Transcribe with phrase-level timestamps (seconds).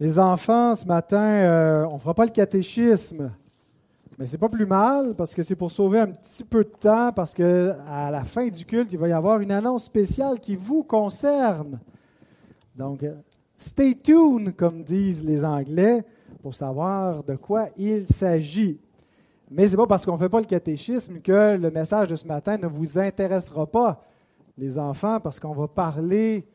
[0.00, 3.30] Les enfants, ce matin, euh, on ne fera pas le catéchisme,
[4.18, 7.12] mais c'est pas plus mal parce que c'est pour sauver un petit peu de temps
[7.12, 10.56] parce que à la fin du culte, il va y avoir une annonce spéciale qui
[10.56, 11.80] vous concerne.
[12.74, 13.12] Donc, euh,
[13.58, 16.02] stay tuned, comme disent les Anglais,
[16.40, 18.80] pour savoir de quoi il s'agit.
[19.50, 22.16] Mais ce n'est pas parce qu'on ne fait pas le catéchisme que le message de
[22.16, 24.02] ce matin ne vous intéressera pas,
[24.56, 26.46] les enfants, parce qu'on va parler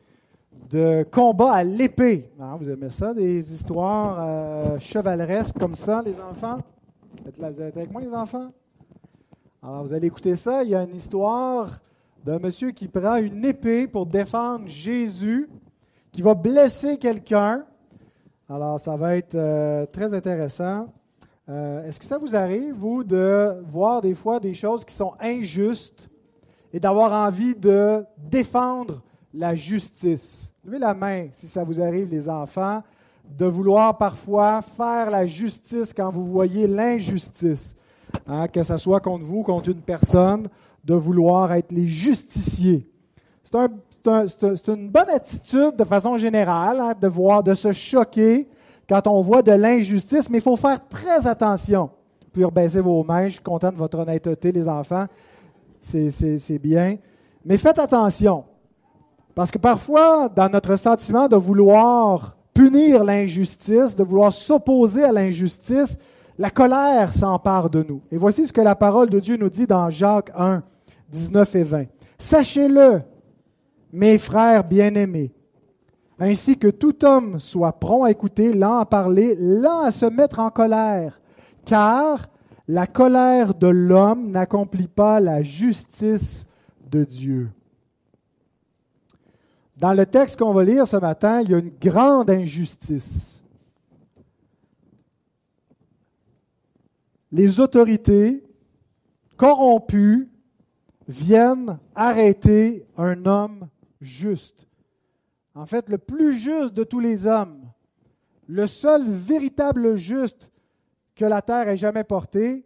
[0.70, 2.30] de combat à l'épée.
[2.40, 6.58] Ah, vous aimez ça, des histoires euh, chevaleresques comme ça, les enfants?
[7.22, 8.50] Vous êtes, avec moi, les enfants?
[9.62, 10.62] Alors, vous allez écouter ça.
[10.62, 11.80] Il y a une histoire
[12.24, 15.48] d'un monsieur qui prend une épée pour défendre Jésus,
[16.12, 17.64] qui va blesser quelqu'un.
[18.48, 20.88] Alors, ça va être euh, très intéressant.
[21.48, 25.14] Euh, est-ce que ça vous arrive, vous, de voir des fois des choses qui sont
[25.20, 26.08] injustes
[26.72, 29.02] et d'avoir envie de défendre
[29.36, 30.50] la justice.
[30.64, 32.82] Levez la main si ça vous arrive, les enfants,
[33.28, 37.76] de vouloir parfois faire la justice quand vous voyez l'injustice,
[38.26, 40.48] hein, que ce soit contre vous, contre une personne,
[40.84, 42.88] de vouloir être les justiciers.
[43.42, 48.48] C'est une bonne attitude de façon générale, hein, de voir, de se choquer
[48.88, 51.90] quand on voit de l'injustice, mais il faut faire très attention.
[52.32, 55.06] Pouvez rebaisser vos mains, je suis content de votre honnêteté, les enfants.
[55.80, 56.96] C'est bien.
[57.44, 58.44] Mais faites attention.
[59.36, 65.98] Parce que parfois, dans notre sentiment de vouloir punir l'injustice, de vouloir s'opposer à l'injustice,
[66.38, 68.00] la colère s'empare de nous.
[68.10, 70.62] Et voici ce que la parole de Dieu nous dit dans Jacques 1,
[71.10, 71.84] 19 et 20.
[72.18, 73.02] Sachez-le,
[73.92, 75.34] mes frères bien-aimés,
[76.18, 80.40] ainsi que tout homme soit prompt à écouter, lent à parler, lent à se mettre
[80.40, 81.20] en colère,
[81.66, 82.28] car
[82.68, 86.46] la colère de l'homme n'accomplit pas la justice
[86.90, 87.50] de Dieu.
[89.76, 93.42] Dans le texte qu'on va lire ce matin, il y a une grande injustice.
[97.30, 98.42] Les autorités
[99.36, 100.30] corrompues
[101.06, 103.68] viennent arrêter un homme
[104.00, 104.66] juste.
[105.54, 107.60] En fait, le plus juste de tous les hommes,
[108.46, 110.50] le seul véritable juste
[111.14, 112.64] que la terre ait jamais porté,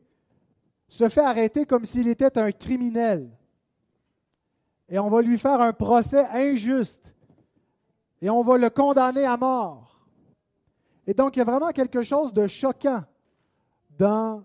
[0.88, 3.30] se fait arrêter comme s'il était un criminel
[4.90, 7.14] et on va lui faire un procès injuste
[8.20, 10.04] et on va le condamner à mort.
[11.06, 13.04] Et donc, il y a vraiment quelque chose de choquant
[13.96, 14.44] dans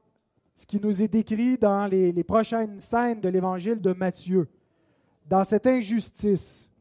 [0.55, 4.47] ce qui nous est décrit dans les, prochaines scènes de l'évangile de Matthieu,
[5.27, 6.71] dans cette injustice.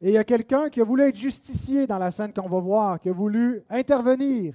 [0.00, 2.60] Et il y a quelqu'un qui a voulu être justicier dans la scène qu'on va
[2.60, 4.54] voir, qui a voulu intervenir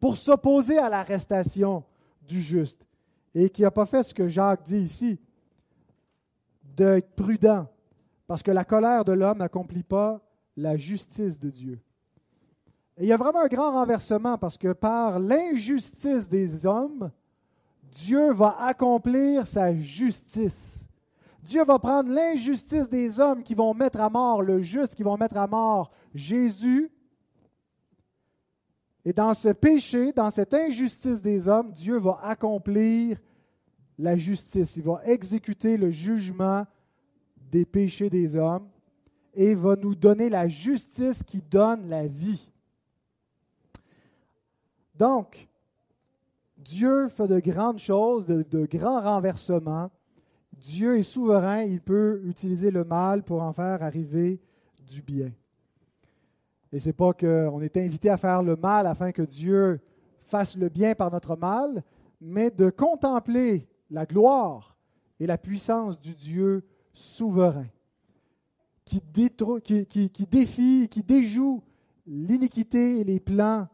[0.00, 1.84] pour s'opposer à l'arrestation
[2.26, 2.84] du juste,
[3.34, 5.20] et qui n'a pas fait ce que Jacques dit ici
[6.76, 7.66] d'être prudent,
[8.26, 10.20] parce que la colère de l'homme n'accomplit pas
[10.56, 11.80] la justice de Dieu.
[12.98, 17.10] Et il y a vraiment un grand renversement, parce que par l'injustice des hommes,
[17.92, 20.86] Dieu va accomplir sa justice.
[21.42, 25.16] Dieu va prendre l'injustice des hommes qui vont mettre à mort le juste, qui vont
[25.16, 26.90] mettre à mort Jésus.
[29.04, 33.18] Et dans ce péché, dans cette injustice des hommes, Dieu va accomplir
[33.98, 36.66] la justice, il va exécuter le jugement
[37.50, 38.68] des péchés des hommes
[39.34, 42.50] et va nous donner la justice qui donne la vie.
[44.94, 45.48] Donc,
[46.56, 49.90] Dieu fait de grandes choses, de, grands renversements.
[50.52, 54.40] Dieu est souverain, il peut utiliser le mal pour en faire arriver
[54.88, 55.30] du bien.
[56.72, 59.80] Et ce n'est pas qu'on est invité à faire le mal afin que Dieu
[60.24, 61.84] fasse le bien par notre mal,
[62.20, 64.76] mais de contempler la gloire
[65.20, 67.66] et la puissance du Dieu souverain,
[68.84, 71.62] qui, qui, défie, qui déjoue
[72.06, 73.68] l'iniquité et les plans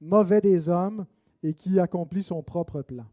[0.00, 1.06] mauvais des hommes
[1.42, 3.06] et qui accomplit son propre plan.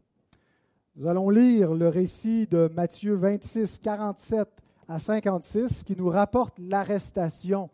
[0.96, 4.48] Nous allons lire le récit de Matthieu 26, 47
[4.88, 7.70] à 56 qui nous rapporte l'arrestation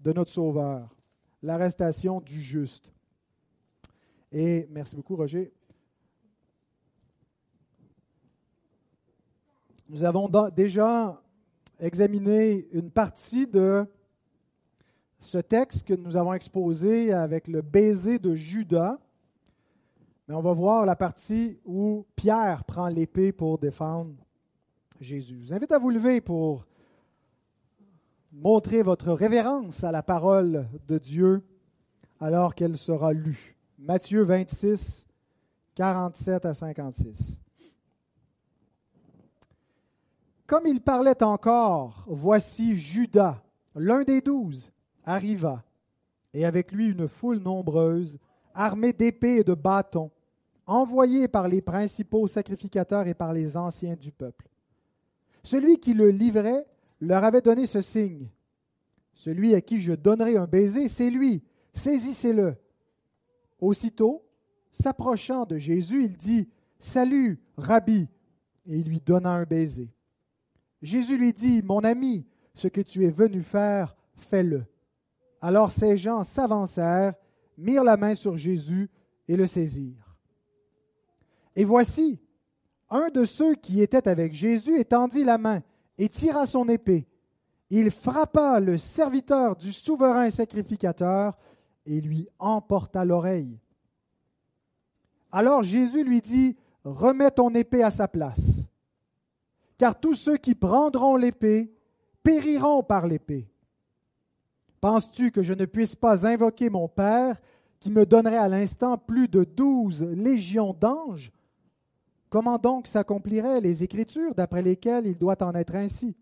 [0.00, 0.94] de notre Sauveur,
[1.42, 2.92] l'arrestation du juste.
[4.30, 5.52] Et merci beaucoup, Roger.
[9.88, 11.20] Nous avons déjà
[11.78, 13.86] examiné une partie de
[15.18, 18.98] ce texte que nous avons exposé avec le baiser de Judas.
[20.26, 24.14] Mais on va voir la partie où Pierre prend l'épée pour défendre
[25.00, 25.36] Jésus.
[25.42, 26.64] Je vous invite à vous lever pour
[28.32, 31.42] montrer votre révérence à la parole de Dieu
[32.20, 33.54] alors qu'elle sera lue.
[33.78, 35.06] Matthieu 26,
[35.74, 37.43] 47 à 56.
[40.54, 43.42] Comme il parlait encore, voici Judas,
[43.74, 44.70] l'un des douze,
[45.02, 45.64] arriva.
[46.32, 48.20] et avec lui une foule nombreuse,
[48.54, 50.12] armée d'épées et de bâtons,
[50.64, 54.48] envoyés par les principaux sacrificateurs et par les anciens du peuple.
[55.42, 56.64] Celui qui le livrait
[57.00, 58.28] leur avait donné ce signe.
[59.12, 61.42] Celui à qui je donnerai un baiser, c'est lui.
[61.72, 62.54] Saisissez-le.
[63.58, 64.24] Aussitôt,
[64.70, 66.48] s'approchant de Jésus, il dit,
[66.78, 68.06] Salut, Rabbi,
[68.68, 69.90] et il lui donna un baiser.
[70.84, 74.66] Jésus lui dit, Mon ami, ce que tu es venu faire, fais-le.
[75.40, 77.14] Alors ces gens s'avancèrent,
[77.56, 78.90] mirent la main sur Jésus
[79.26, 80.16] et le saisirent.
[81.56, 82.20] Et voici,
[82.90, 85.62] un de ceux qui étaient avec Jésus étendit la main
[85.96, 87.06] et tira son épée.
[87.70, 91.38] Il frappa le serviteur du souverain sacrificateur
[91.86, 93.58] et lui emporta l'oreille.
[95.32, 98.53] Alors Jésus lui dit, Remets ton épée à sa place,
[99.78, 101.72] car tous ceux qui prendront l'épée
[102.22, 103.48] périront par l'épée.
[104.80, 107.40] Penses-tu que je ne puisse pas invoquer mon Père
[107.80, 111.32] qui me donnerait à l'instant plus de douze légions d'anges?
[112.28, 116.16] Comment donc s'accompliraient les Écritures d'après lesquelles il doit en être ainsi?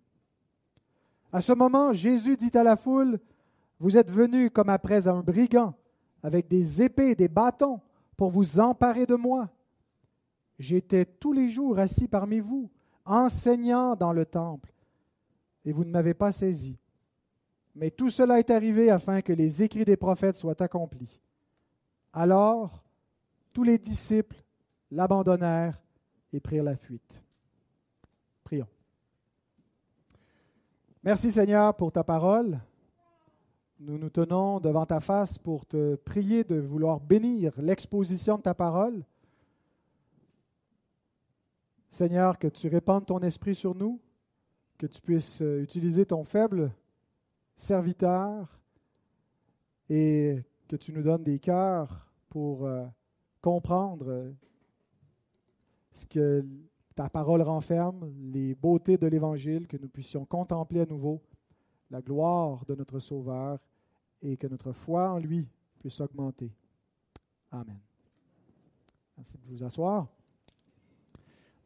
[1.33, 3.19] À ce moment, Jésus dit à la foule,
[3.81, 5.75] Vous êtes venus comme après un brigand,
[6.23, 7.81] avec des épées et des bâtons,
[8.17, 9.49] pour vous emparer de moi.
[10.59, 12.71] J'étais tous les jours assis parmi vous,
[13.05, 14.73] enseignant dans le temple,
[15.65, 16.79] et vous ne m'avez pas saisi.
[17.75, 21.21] Mais tout cela est arrivé afin que les écrits des prophètes soient accomplis.
[22.13, 22.83] Alors,
[23.53, 24.37] tous les disciples
[24.91, 25.81] l'abandonnèrent
[26.33, 27.23] et prirent la fuite.
[28.45, 28.69] Prions.
[31.03, 32.61] Merci Seigneur pour ta parole.
[33.81, 38.55] Nous nous tenons devant ta face pour te prier de vouloir bénir l'exposition de ta
[38.55, 39.03] parole.
[41.93, 44.01] Seigneur, que tu répandes ton esprit sur nous,
[44.79, 46.73] que tu puisses utiliser ton faible
[47.55, 48.59] serviteur
[49.91, 52.87] et que tu nous donnes des cœurs pour euh,
[53.43, 54.33] comprendre
[55.91, 56.43] ce que
[56.95, 61.21] ta parole renferme, les beautés de l'Évangile, que nous puissions contempler à nouveau
[61.91, 63.59] la gloire de notre Sauveur
[64.23, 65.47] et que notre foi en lui
[65.79, 66.51] puisse augmenter.
[67.51, 67.79] Amen.
[69.15, 70.09] Merci de vous asseoir.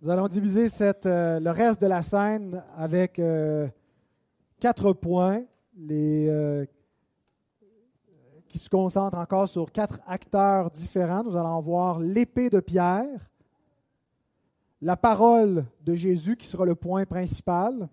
[0.02, 3.66] Nous allons diviser euh, le reste de la scène avec euh,
[4.60, 5.42] quatre points
[5.90, 6.66] euh,
[8.46, 11.24] qui se concentrent encore sur quatre acteurs différents.
[11.24, 13.30] Nous allons voir l'épée de Pierre,
[14.82, 17.88] la parole de Jésus qui sera le point principal.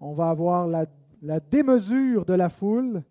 [0.00, 3.04] On va avoir la démesure de la foule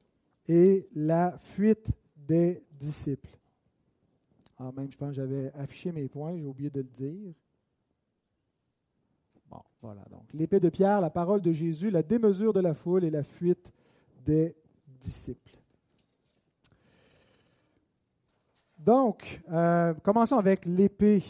[0.46, 1.88] et la fuite
[2.18, 3.37] des disciples.
[4.60, 7.34] Ah, même, je pense que j'avais affiché mes points, j'ai oublié de le dire.
[9.50, 10.04] Bon, voilà.
[10.10, 13.24] Donc, l'épée de Pierre, la parole de Jésus, la démesure de la foule et la
[13.24, 13.72] fuite
[14.26, 14.56] des
[15.00, 15.58] disciples.
[18.80, 21.24] Donc, euh, commençons avec l'épée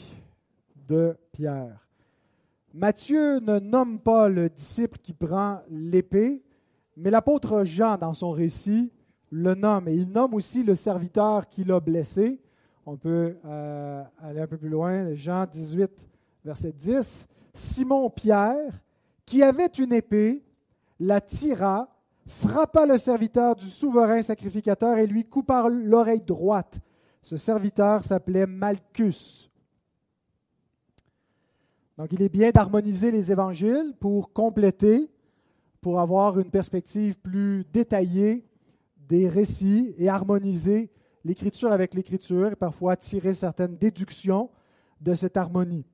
[0.87, 1.87] de Pierre.
[2.73, 6.43] Matthieu ne nomme pas le disciple qui prend l'épée,
[6.95, 8.91] mais l'apôtre Jean, dans son récit,
[9.31, 9.87] le nomme.
[9.87, 12.39] Et il nomme aussi le serviteur qui l'a blessé.
[12.89, 15.91] On peut euh, aller un peu plus loin, Jean 18,
[16.45, 17.27] verset 10.
[17.53, 18.79] Simon-Pierre,
[19.25, 20.41] qui avait une épée,
[20.97, 21.93] la tira,
[22.25, 26.79] frappa le serviteur du souverain sacrificateur et lui coupa l'oreille droite.
[27.21, 29.51] Ce serviteur s'appelait Malchus.
[31.97, 35.11] Donc il est bien d'harmoniser les évangiles pour compléter,
[35.81, 38.45] pour avoir une perspective plus détaillée
[39.09, 40.89] des récits et harmoniser
[41.27, 44.49] l'écriture avec l'écriture et parfois tirer certaines déductions
[45.01, 45.85] de cette harmonie.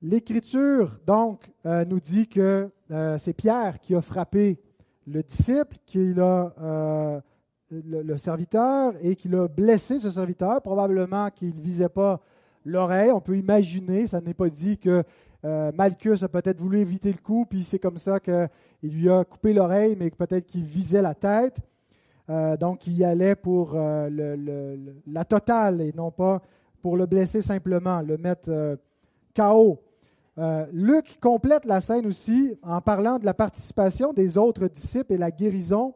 [0.00, 4.58] L'Écriture, donc, euh, nous dit que euh, c'est Pierre qui a frappé
[5.06, 7.20] le disciple, qui a euh,
[7.70, 10.62] le, serviteur et qu'il a blessé ce serviteur.
[10.62, 12.18] Probablement qu'il ne visait pas
[12.64, 13.12] l'oreille.
[13.12, 15.04] On peut imaginer, ça n'est pas dit que
[15.42, 18.48] Malchus a peut-être voulu éviter le coup, puis c'est comme ça qu'il
[18.82, 21.60] lui a coupé l'oreille, mais peut-être qu'il visait la tête.
[22.58, 26.40] Donc, il y allait pour la totale et non pas
[26.80, 28.78] pour le blesser simplement, le mettre
[29.34, 29.80] KO.
[30.38, 35.18] Euh, Luc complète la scène aussi en parlant de la participation des autres disciples et
[35.18, 35.94] la guérison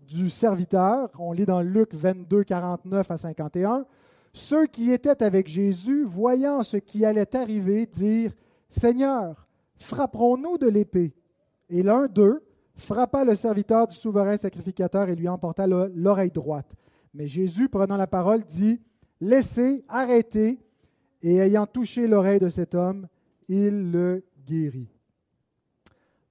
[0.00, 1.10] du serviteur.
[1.18, 3.86] On lit dans Luc 22, 49 à 51.
[4.32, 8.34] Ceux qui étaient avec Jésus, voyant ce qui allait arriver, dirent
[8.68, 9.46] Seigneur,
[9.78, 11.12] frapperons-nous de l'épée
[11.68, 12.42] Et l'un d'eux
[12.80, 16.72] frappa le serviteur du souverain sacrificateur et lui emporta l'oreille droite.
[17.14, 18.80] Mais Jésus, prenant la parole, dit
[19.20, 20.58] Laissez, arrêtez.
[21.22, 23.06] Et ayant touché l'oreille de cet homme,
[23.48, 24.88] il le guérit.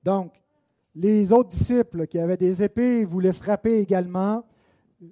[0.04, 0.34] Donc,
[0.96, 4.44] Les autres disciples qui avaient des épées voulaient frapper également.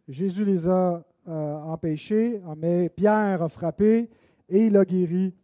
[0.07, 4.09] Jésus les a euh, empêchés, mais Pierre a frappé
[4.49, 5.35] et il a guéri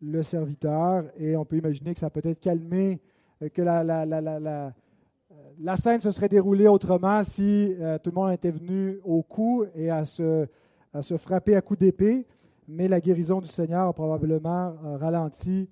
[0.00, 1.04] le serviteur.
[1.18, 3.00] Et on peut imaginer que ça a peut-être calmé,
[3.42, 4.72] euh, que la,
[5.60, 9.64] la, scène se serait déroulée autrement si euh, tout le monde était venu au coup
[9.74, 10.46] et à se,
[10.92, 12.26] à se frapper à coups d'épée.
[12.66, 15.68] Mais la guérison du Seigneur a probablement ralenti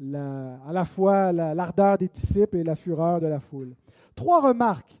[0.00, 3.76] à la fois l'ardeur des disciples et la fureur de la foule.
[4.16, 4.98] Trois remarques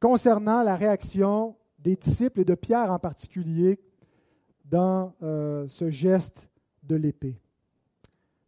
[0.00, 3.78] concernant la réaction des disciples et de Pierre en particulier
[4.64, 6.48] dans euh, ce geste
[6.82, 7.38] de l'épée.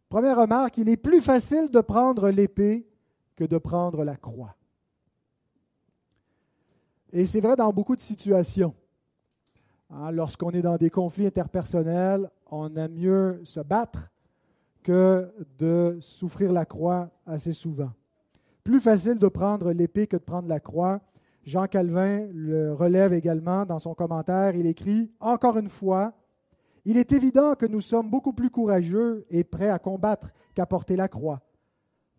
[0.09, 2.87] Première remarque, il est plus facile de prendre l'épée
[3.37, 4.55] que de prendre la croix.
[7.13, 8.75] Et c'est vrai dans beaucoup de situations.
[9.89, 14.09] Hein, lorsqu'on est dans des conflits interpersonnels, on aime mieux se battre
[14.83, 17.91] que de souffrir la croix assez souvent.
[18.63, 20.99] Plus facile de prendre l'épée que de prendre la croix.
[21.45, 24.55] Jean Calvin le relève également dans son commentaire.
[24.55, 26.13] Il écrit, Encore une fois,
[26.83, 30.97] il est évident que nous sommes beaucoup plus courageux et prêts à combattre qu'à porter
[30.97, 31.41] la croix.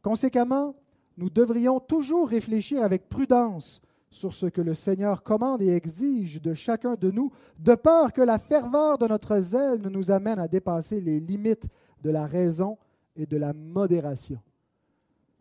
[0.00, 0.74] Conséquemment,
[1.18, 6.54] nous devrions toujours réfléchir avec prudence sur ce que le Seigneur commande et exige de
[6.54, 10.48] chacun de nous, de peur que la ferveur de notre zèle ne nous amène à
[10.48, 11.66] dépasser les limites
[12.02, 12.78] de la raison
[13.16, 14.38] et de la modération.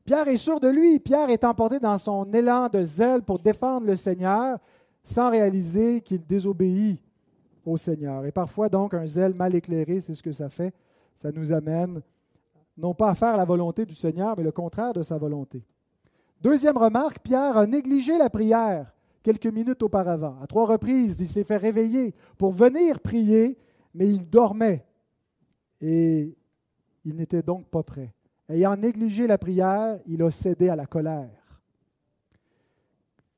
[0.04, 1.00] Pierre est sûr de lui.
[1.00, 4.58] Pierre est emporté dans son élan de zèle pour défendre le Seigneur
[5.04, 7.00] sans réaliser qu'il désobéit
[7.66, 8.26] au Seigneur.
[8.26, 10.74] Et parfois, donc, un zèle mal éclairé, c'est ce que ça fait.
[11.16, 12.02] Ça nous amène
[12.78, 15.64] non pas à faire la volonté du Seigneur, mais le contraire de sa volonté.
[16.42, 18.94] Deuxième remarque, Pierre a négligé la prière
[19.24, 20.38] quelques minutes auparavant.
[20.42, 23.58] À trois reprises, il s'est fait réveiller pour venir prier,
[23.94, 24.86] mais il dormait.
[25.82, 26.38] Et
[27.04, 28.14] il n'était donc pas prêt.
[28.48, 31.62] Ayant négligé la prière, il a cédé à la colère.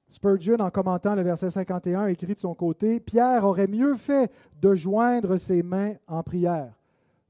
[0.10, 4.76] Spurgeon, en commentant le verset 51, écrit de son côté, Pierre aurait mieux fait de
[4.76, 6.74] joindre ses mains en prière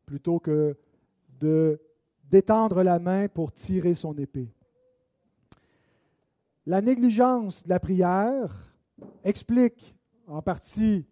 [0.05, 0.75] plutôt que
[1.39, 1.79] de
[2.29, 4.53] d'étendre la main pour tirer son épée.
[6.65, 8.74] La négligence de la prière
[9.24, 9.95] explique
[10.27, 11.05] en partie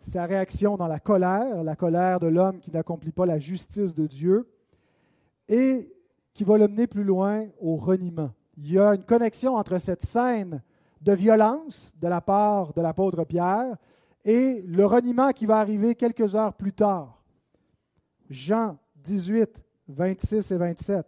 [0.00, 4.06] sa réaction dans la colère, la colère de l'homme qui n'accomplit pas la justice de
[4.06, 4.48] Dieu,
[5.48, 5.92] et
[6.32, 8.30] qui va le mener plus loin au reniement.
[8.56, 10.62] Il y a une connexion entre cette scène
[11.00, 13.76] de violence de la part de l'apôtre Pierre
[14.24, 17.22] et le reniement qui va arriver quelques heures plus tard.
[18.30, 21.06] Jean 18, 26 et 27.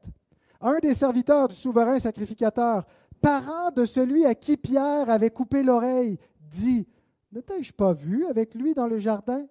[0.60, 2.86] Un des serviteurs du souverain sacrificateur,
[3.20, 6.86] parent de celui à qui Pierre avait coupé l'oreille, dit
[7.32, 9.44] ne t'ai-je pas vu avec lui dans le jardin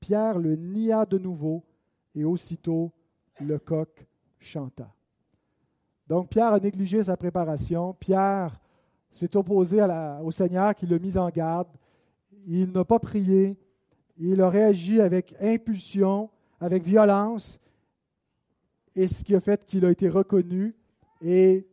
[0.00, 1.64] Pierre le nia de nouveau,
[2.14, 2.92] et aussitôt
[3.40, 4.06] le coq
[4.38, 4.94] chanta.
[6.06, 7.94] Donc Pierre a négligé sa préparation.
[7.94, 8.60] Pierre
[9.10, 9.84] s'est opposé
[10.22, 11.68] au Seigneur qui l'a mis en garde.
[12.46, 13.58] Il n'a pas prié.
[14.16, 17.58] Il a réagi avec impulsion, avec violence,
[18.94, 20.74] et ce qui a fait qu'il a été reconnu
[21.20, 21.66] et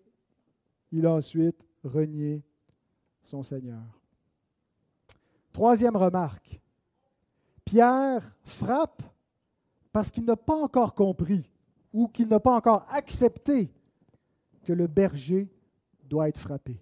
[0.92, 2.44] il a ensuite renié
[3.22, 3.84] son Seigneur.
[5.52, 6.60] Troisième remarque,
[7.66, 9.04] Pierre frappe
[9.92, 11.50] parce qu'il n'a pas encore compris
[11.94, 13.70] ou qu'il n'a pas encore accepté
[14.64, 15.50] que le berger
[16.06, 16.82] doit être frappé.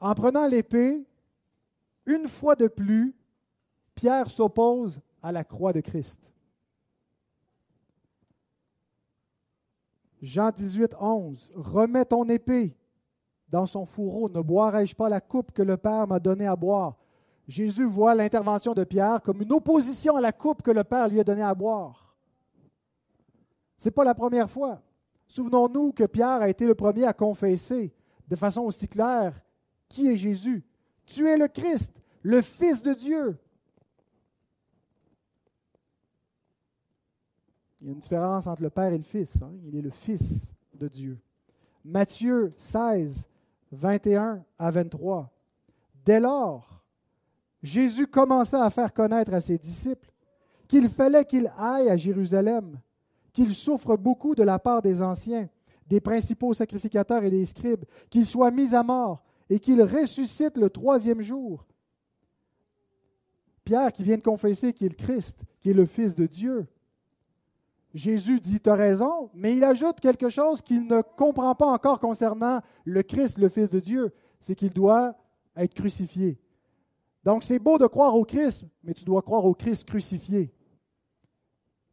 [0.00, 1.04] En prenant l'épée,
[2.06, 3.14] une fois de plus,
[3.94, 6.30] Pierre s'oppose à la croix de Christ.
[10.24, 11.52] Jean 18, 11.
[11.54, 12.74] Remets ton épée
[13.50, 16.96] dans son fourreau, ne boirai-je pas la coupe que le Père m'a donnée à boire?
[17.46, 21.20] Jésus voit l'intervention de Pierre comme une opposition à la coupe que le Père lui
[21.20, 22.16] a donnée à boire.
[23.76, 24.80] Ce n'est pas la première fois.
[25.28, 27.92] Souvenons-nous que Pierre a été le premier à confesser
[28.26, 29.38] de façon aussi claire
[29.90, 30.64] qui est Jésus.
[31.04, 33.36] Tu es le Christ, le Fils de Dieu.
[37.84, 39.42] Il y a une différence entre le Père et le Fils.
[39.42, 39.52] Hein.
[39.66, 41.18] Il est le Fils de Dieu.
[41.84, 43.28] Matthieu 16,
[43.72, 45.30] 21 à 23.
[46.02, 46.82] Dès lors,
[47.62, 50.10] Jésus commença à faire connaître à ses disciples
[50.66, 52.80] qu'il fallait qu'il aille à Jérusalem,
[53.34, 55.50] qu'il souffre beaucoup de la part des anciens,
[55.86, 60.70] des principaux sacrificateurs et des scribes, qu'il soit mis à mort et qu'il ressuscite le
[60.70, 61.66] troisième jour.
[63.62, 66.66] Pierre qui vient de confesser qu'il est le Christ, qui est le Fils de Dieu.
[67.94, 72.00] Jésus dit, tu as raison, mais il ajoute quelque chose qu'il ne comprend pas encore
[72.00, 75.14] concernant le Christ, le Fils de Dieu, c'est qu'il doit
[75.56, 76.36] être crucifié.
[77.22, 80.52] Donc c'est beau de croire au Christ, mais tu dois croire au Christ crucifié.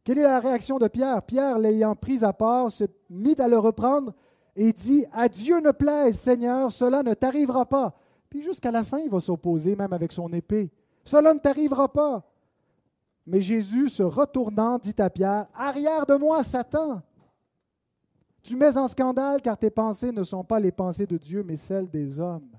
[0.04, 1.22] Quelle est la réaction de Pierre?
[1.22, 4.12] Pierre, l'ayant pris à part, se mit à le reprendre
[4.56, 7.94] et dit À Dieu ne plaise, Seigneur, cela ne t'arrivera pas.
[8.28, 10.72] Puis jusqu'à la fin, il va s'opposer, même avec son épée.
[11.04, 12.24] Cela ne t'arrivera pas.
[13.26, 17.02] Mais Jésus, se retournant, dit à Pierre Arrière de moi, Satan
[18.42, 21.56] Tu mets en scandale car tes pensées ne sont pas les pensées de Dieu, mais
[21.56, 22.50] celles des hommes.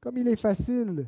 [0.00, 1.06] Comme il est facile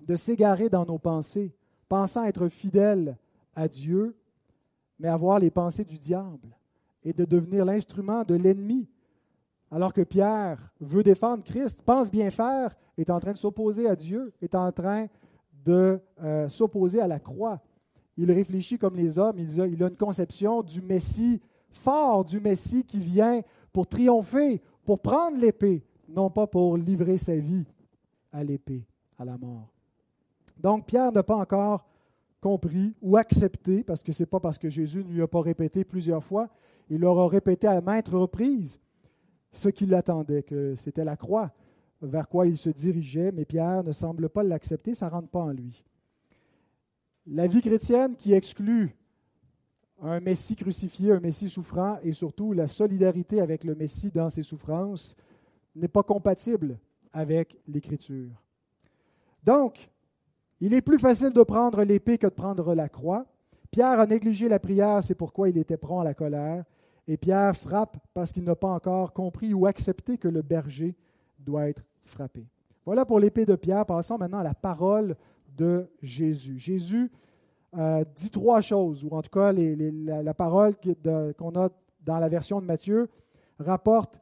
[0.00, 1.52] de s'égarer dans nos pensées,
[1.88, 3.16] pensant être fidèle
[3.54, 4.16] à Dieu,
[4.98, 6.56] mais avoir les pensées du diable
[7.02, 8.88] et de devenir l'instrument de l'ennemi.
[9.70, 13.96] Alors que Pierre veut défendre Christ, pense bien faire, est en train de s'opposer à
[13.96, 15.08] Dieu, est en train
[15.64, 17.60] de euh, s'opposer à la croix.
[18.16, 21.40] Il réfléchit comme les hommes, il a, une conception du Messie
[21.70, 23.40] fort, du Messie qui vient
[23.72, 27.66] pour triompher, pour prendre l'épée, non pas pour livrer sa vie
[28.32, 28.84] à l'épée,
[29.18, 29.68] à la mort.
[30.56, 31.84] Donc Pierre n'a pas encore
[32.40, 35.40] compris ou accepté, parce que ce n'est pas parce que Jésus ne lui a pas
[35.40, 36.48] répété plusieurs fois,
[36.90, 38.78] il leur a répété à maintes reprises
[39.50, 41.50] ce qui l'attendait, que c'était la croix
[42.04, 45.40] vers quoi il se dirigeait, mais Pierre ne semble pas l'accepter, ça ne rentre pas
[45.40, 45.84] en lui.
[47.26, 48.94] La vie chrétienne qui exclut
[50.02, 54.42] un Messie crucifié, un Messie souffrant, et surtout la solidarité avec le Messie dans ses
[54.42, 55.16] souffrances,
[55.74, 56.78] n'est pas compatible
[57.12, 58.30] avec l'Écriture.
[59.42, 59.90] Donc,
[60.60, 63.26] il est plus facile de prendre l'épée que de prendre la croix.
[63.70, 66.64] Pierre a négligé la prière, c'est pourquoi il était prompt à la colère.
[67.06, 70.96] Et Pierre frappe parce qu'il n'a pas encore compris ou accepté que le berger
[71.38, 72.46] doit être frappé.
[72.84, 73.86] Voilà pour l'épée de Pierre.
[73.86, 75.16] Passons maintenant à la parole
[75.56, 76.58] de Jésus.
[76.58, 77.10] Jésus
[77.76, 80.74] euh, dit trois choses, ou en tout cas la, parole
[81.38, 81.68] qu'on a
[82.04, 83.08] dans la version de Matthieu
[83.58, 84.20] rapporte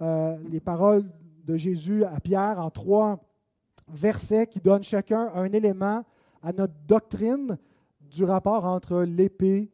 [0.00, 1.04] euh, les paroles
[1.44, 3.18] de Jésus à Pierre en trois
[3.88, 6.04] versets qui donnent chacun un élément
[6.42, 7.58] à notre doctrine
[8.00, 9.70] du rapport entre l'épée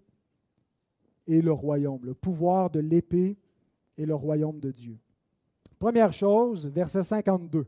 [1.26, 3.36] et le royaume, le pouvoir de l'épée
[3.96, 4.98] et le royaume de Dieu.
[5.78, 7.66] Première chose, verset 52.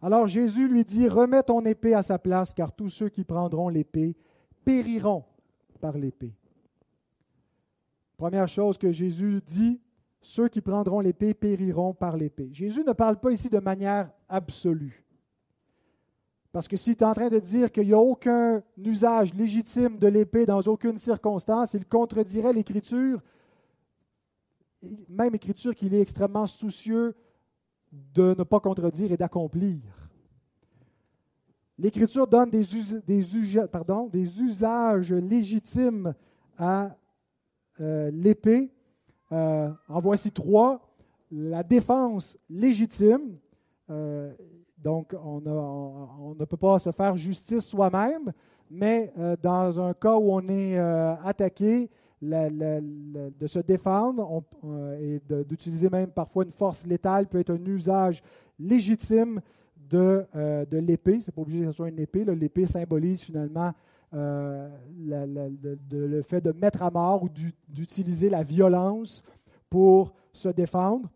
[0.00, 3.68] Alors Jésus lui dit, remets ton épée à sa place, car tous ceux qui prendront
[3.68, 4.14] l'épée
[4.64, 5.24] périront
[5.80, 6.34] par l'épée.
[8.16, 9.80] Première chose que Jésus dit,
[10.20, 12.48] ceux qui prendront l'épée périront par l'épée.
[12.52, 15.04] Jésus ne parle pas ici de manière absolue.
[16.52, 20.06] Parce que s'il est en train de dire qu'il n'y a aucun usage légitime de
[20.06, 23.20] l'épée dans aucune circonstance, il contredirait l'Écriture,
[25.08, 27.14] même Écriture qu'il est extrêmement soucieux
[27.92, 29.80] de ne pas contredire et d'accomplir.
[31.78, 32.64] L'Écriture donne des,
[34.42, 36.14] usages légitimes
[36.56, 36.96] à
[37.80, 38.72] euh, l'épée.
[39.32, 40.80] Euh, en voici trois.
[41.30, 43.36] La défense légitime.
[43.90, 44.32] Euh,
[44.78, 48.32] donc, on, ne peut pas se faire justice soi-même,
[48.70, 50.78] mais dans un cas où on est
[52.22, 52.80] euh,
[53.38, 58.22] de se défendre euh, et d'utiliser même parfois une force létale peut être un usage
[58.58, 59.40] légitime
[59.90, 61.20] de, de l'épée.
[61.20, 62.24] Ce n'est pas obligé que ce soit une épée.
[62.24, 63.72] L'épée symbolise finalement
[64.12, 64.70] le
[66.22, 67.28] fait de mettre à mort ou
[67.68, 69.22] d'utiliser la violence
[69.68, 71.08] pour se défendre.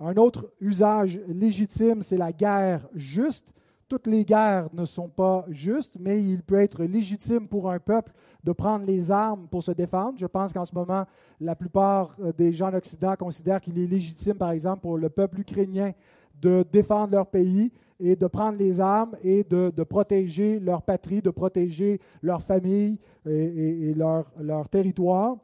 [0.00, 3.54] Un autre usage légitime, c'est la guerre juste.
[3.88, 8.12] Toutes les guerres ne sont pas justes, mais il peut être légitime pour un peuple
[8.42, 10.14] de prendre les armes pour se défendre.
[10.18, 11.04] Je pense qu'en ce moment,
[11.40, 15.10] la plupart euh, des gens en Occident considèrent qu'il est légitime, par exemple, pour le
[15.10, 15.92] peuple ukrainien
[16.40, 21.30] de défendre leur pays et de prendre les armes et de, protéger leur patrie, de
[21.30, 25.36] protéger leur famille et, leur, territoire.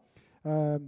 [0.47, 0.79] Euh,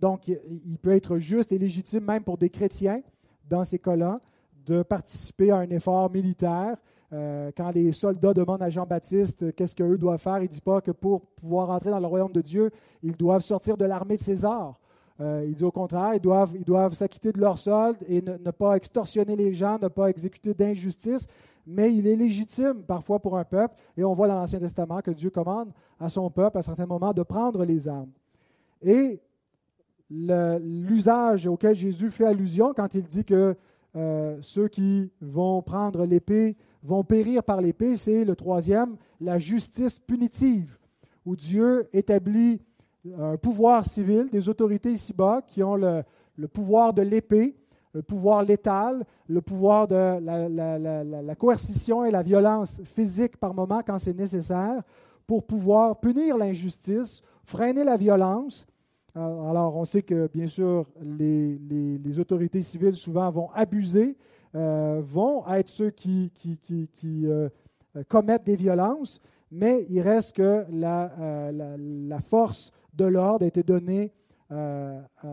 [0.00, 3.02] donc, il peut être juste et légitime, même pour des chrétiens,
[3.48, 4.20] dans ces cas-là,
[4.66, 6.76] de participer à un effort militaire.
[7.12, 10.60] Euh, quand les soldats demandent à Jean-Baptiste euh, qu'est-ce qu'eux doivent faire, il ne dit
[10.60, 12.70] pas que pour pouvoir entrer dans le royaume de Dieu,
[13.02, 14.80] ils doivent sortir de l'armée de César.
[15.20, 18.36] Euh, il dit au contraire, ils doivent, ils doivent s'acquitter de leur solde et ne,
[18.36, 21.28] ne, pas extorsionner les gens, ne pas exécuter d'injustice.
[21.66, 25.12] Mais il est légitime parfois pour un peuple, et on voit dans l'Ancien Testament que
[25.12, 28.10] Dieu commande à son peuple à certains moments de prendre les armes.
[28.82, 29.20] Et
[30.10, 33.56] l'usage auquel Jésus fait allusion quand il dit que
[33.96, 39.98] euh, ceux qui vont prendre l'épée vont périr par l'épée, c'est le troisième, la justice
[39.98, 40.76] punitive,
[41.24, 42.60] où Dieu établit
[43.18, 46.02] un pouvoir civil, des autorités ici-bas qui ont le,
[46.52, 47.56] pouvoir de l'épée,
[47.92, 53.98] le pouvoir létal, le pouvoir de la, coercition et la violence physique par moment quand
[53.98, 54.82] c'est nécessaire,
[55.26, 58.66] pour pouvoir punir l'injustice, freiner la violence
[59.14, 64.16] alors, on sait que, bien sûr, les, autorités civiles souvent vont abuser,
[64.56, 66.32] euh, vont être ceux qui,
[67.04, 67.48] euh,
[68.08, 69.20] commettent des violences,
[69.52, 74.12] mais il reste que la, euh, la, force de l'ordre a été donnée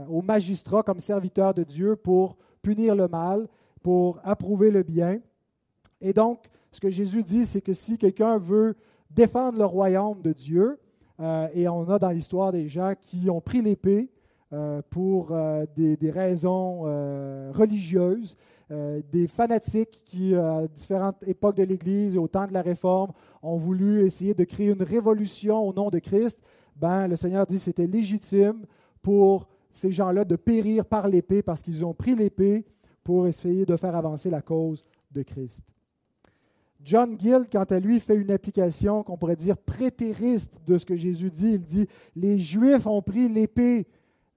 [0.10, 3.48] aux magistrats comme serviteurs de Dieu pour punir le mal,
[3.84, 5.20] pour approuver le bien.
[6.00, 8.76] Et donc, ce que Jésus dit, c'est que si quelqu'un veut
[9.12, 10.80] défendre le royaume de Dieu,
[11.54, 14.10] et on a dans l'histoire des gens qui ont pris l'épée
[14.90, 15.34] pour
[15.76, 16.82] des, des, raisons
[17.52, 18.36] religieuses,
[18.70, 23.12] des fanatiques qui, à différentes époques de l'Église et au temps de la Réforme,
[23.44, 26.40] ont voulu essayer de créer une révolution au nom de Christ,
[26.76, 28.66] ben, le Seigneur dit que c'était légitime
[29.02, 32.66] pour ces gens-là de périr par l'épée parce qu'ils ont pris l'épée
[33.04, 35.64] pour essayer de faire avancer la cause de Christ.
[36.84, 40.96] John Gill, quant à lui, fait une application qu'on pourrait dire prétériste de ce que
[40.96, 41.54] Jésus dit.
[41.54, 43.88] Il dit, les Juifs ont pris l'épée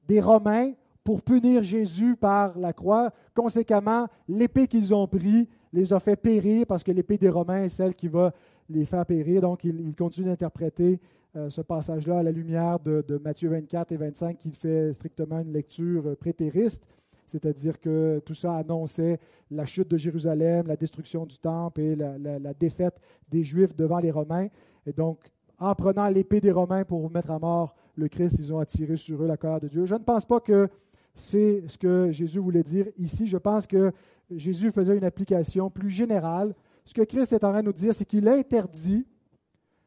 [0.07, 3.13] des Romains pour punir Jésus par la croix.
[3.35, 7.69] Conséquemment, l'épée qu'ils ont pris les a fait périr parce que l'épée des Romains est
[7.69, 8.33] celle qui va
[8.71, 9.41] les faire périr.
[9.43, 11.01] Donc, il, continue d'interpréter
[11.37, 15.53] euh, ce passage-là à la lumière de, Matthieu 24 et 25, qui fait strictement une
[15.53, 16.87] lecture euh, prétériste,
[17.27, 19.19] c'est-à-dire que tout ça annonçait
[19.51, 24.11] la chute de Jérusalem, la destruction du temple et la, défaite des Juifs devant les
[24.11, 24.49] Romains.
[24.87, 25.19] Et donc,
[25.59, 29.23] en prenant l'épée des Romains pour mettre à mort le Christ, ils ont attiré sur
[29.23, 29.87] eux la colère de Dieu.
[29.87, 30.69] Je ne pense pas que
[31.15, 33.27] c'est ce que Jésus voulait dire ici.
[33.27, 33.93] Je pense que
[34.31, 37.95] Jésus faisait une application plus générale ce que Christ est en train de nous dire,
[37.95, 39.07] c'est qu'il interdit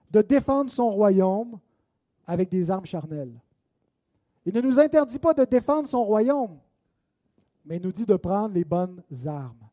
[0.09, 1.59] de défendre son royaume
[2.25, 3.39] avec des armes charnelles.
[4.45, 6.57] Il ne nous interdit pas de défendre son royaume,
[7.67, 9.67] mais il nous dit de prendre les bonnes armes.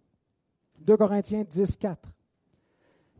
[0.80, 2.12] 2 Corinthiens 10, 4.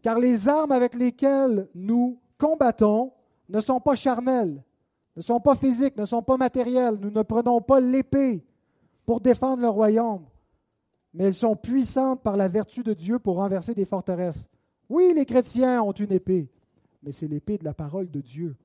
[0.03, 3.13] Car les armes avec lesquelles nous combattons
[3.49, 4.63] ne sont pas charnelles,
[5.17, 6.99] ne sont pas physiques, ne sont pas matérielles.
[7.01, 8.45] Nous ne prenons pas l'épée
[9.07, 10.27] pour défendre le royaume,
[11.13, 14.49] mais elles sont puissantes par la vertu de Dieu pour renverser des forteresses.
[14.89, 16.51] Oui, les chrétiens ont une épée,
[17.03, 18.57] mais c'est l'épée de la parole de Dieu.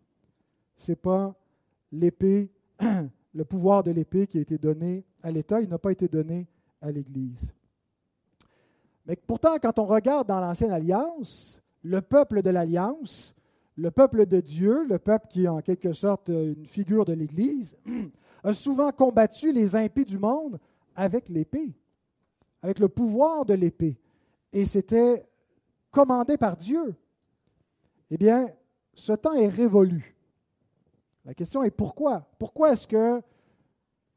[0.75, 1.35] Ce n'est pas
[1.91, 2.49] l'épée,
[3.33, 6.47] le pouvoir de l'épée qui a été donné à l'État, il n'a pas été donné
[6.81, 7.53] à l'Église.
[9.05, 13.35] Mais pourtant, quand on regarde dans l'Ancienne Alliance, le peuple de l'Alliance,
[13.75, 17.77] le peuple de Dieu, le peuple qui est en quelque sorte une figure de l'Église,
[18.43, 20.59] a souvent combattu les impies du monde
[20.95, 21.73] avec l'épée
[22.61, 23.97] avec le pouvoir de l'épée.
[24.51, 25.25] Et c'était
[25.91, 26.95] commandé par Dieu.
[28.11, 28.49] Eh bien,
[28.93, 30.15] ce temps est révolu.
[31.25, 32.27] La question est pourquoi?
[32.39, 33.21] Pourquoi est-ce que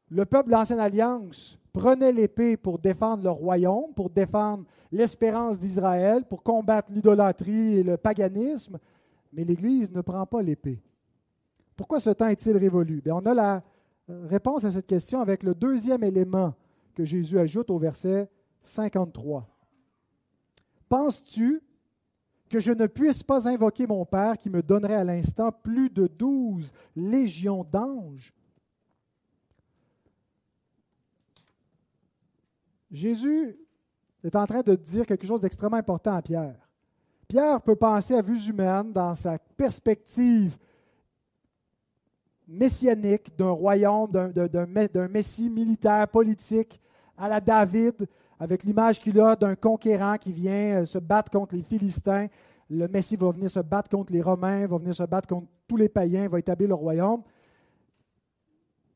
[0.09, 6.23] le peuple de l'Ancienne Alliance prenait l'épée pour défendre le royaume, pour défendre l'espérance d'Israël,
[6.25, 8.77] pour combattre l'idolâtrie et le paganisme,
[9.33, 10.81] mais l'Église ne prend pas l'épée
[11.75, 13.01] Pourquoi ce temps est-il révolu?
[13.01, 13.63] Bien, On a la
[14.07, 16.53] réponse à cette question avec le deuxième élément
[16.93, 18.29] que Jésus ajoute au verset
[18.61, 19.47] 53.
[20.87, 21.63] Penses-tu
[22.49, 26.05] que je ne puisse pas invoquer mon Père qui me donnerait à l'instant plus de
[26.05, 28.31] douze légions d'anges?
[32.93, 33.57] Jésus
[34.23, 36.55] est en train de dire quelque chose d'extrêmement important à Pierre.
[37.27, 40.55] Pierre peut penser à vue humaine dans sa perspective
[42.47, 46.79] messianique d'un royaume, d'un messie militaire, politique,
[47.17, 48.07] à la David,
[48.39, 52.27] avec l'image qu'il a d'un conquérant qui vient euh, se battre contre les Philistins.
[52.69, 55.77] Le Messie va venir se battre contre les Romains, va venir se battre contre tous
[55.77, 57.23] les païens, va établir le royaume.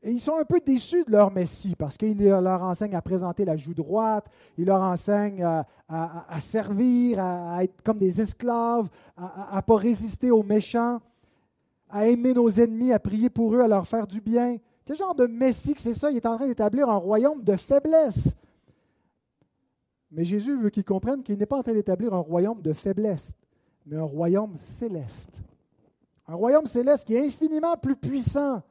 [0.02, 3.44] Et ils sont un peu déçus de leur Messie parce qu'il leur enseigne à présenter
[3.44, 9.60] la joue droite, il leur enseigne à, servir, à, être comme des esclaves, à ne
[9.60, 11.00] pas résister aux méchants,
[11.90, 14.58] à aimer nos ennemis, à prier pour eux, à leur faire du bien.
[14.84, 16.10] Quel genre de Messie que c'est ça?
[16.10, 18.36] Il est en train d'établir un royaume de faiblesse.
[20.12, 23.34] Mais Jésus veut qu'ils comprennent qu'il n'est pas en train d'établir un royaume de faiblesse,
[23.84, 25.42] mais un royaume céleste.
[26.28, 28.62] Un royaume céleste qui est infiniment plus puissant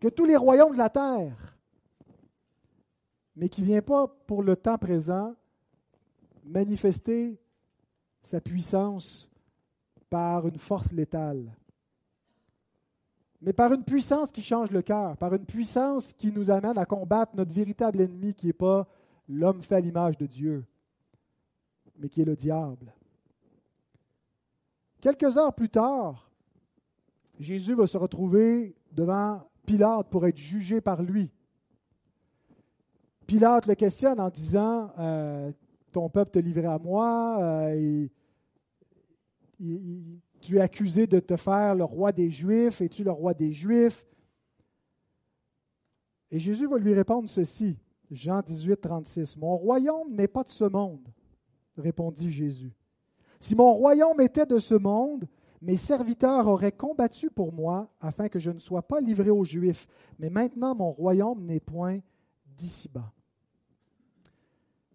[0.00, 1.56] que tous les royaumes de la terre,
[3.36, 5.34] mais qui ne vient pas pour le temps présent
[6.44, 7.38] manifester
[8.22, 9.30] sa puissance
[10.10, 11.56] par une force létale,
[13.40, 16.86] mais par une puissance qui change le cœur, par une puissance qui nous amène à
[16.86, 18.86] combattre notre véritable ennemi qui n'est pas
[19.28, 20.64] l'homme fait à l'image de Dieu,
[21.98, 22.92] mais qui est le diable.
[25.00, 26.30] Quelques heures plus tard,
[27.38, 31.30] Jésus va se retrouver devant Pilate pour être jugé par lui.
[33.26, 35.50] Pilate le questionne en disant euh,
[35.92, 38.06] Ton peuple te livré à moi, euh,
[40.40, 44.04] tu es accusé de te faire le roi des Juifs, es-tu le roi des Juifs?
[46.30, 47.78] Et Jésus va lui répondre ceci
[48.10, 51.08] Jean 18, 36 Mon royaume n'est pas de ce monde
[51.76, 52.72] répondit Jésus.
[53.40, 55.26] Si mon royaume était de ce monde,
[55.64, 59.88] mes serviteurs auraient combattu pour moi afin que je ne sois pas livré aux Juifs,
[60.18, 62.00] mais maintenant mon royaume n'est point
[62.58, 63.10] d'ici-bas.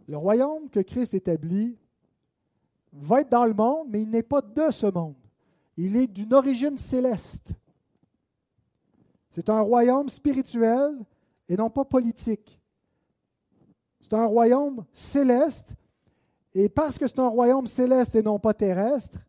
[0.08, 1.76] Le royaume que Christ établit
[2.94, 5.16] va être dans le monde, mais il n'est pas de ce monde.
[5.76, 7.54] Il est d'une origine céleste.
[9.32, 11.00] C'est un royaume spirituel
[11.48, 12.62] et non pas politique.
[14.02, 15.74] C'est un royaume céleste,
[16.54, 19.20] et parce que c'est un royaume céleste et non pas terrestre,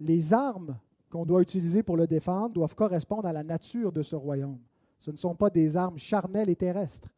[0.00, 0.78] les armes
[1.10, 4.58] qu'on doit utiliser pour le défendre doivent correspondre à la nature de ce royaume.
[4.98, 7.08] Ce ne sont pas des armes charnelles et terrestres,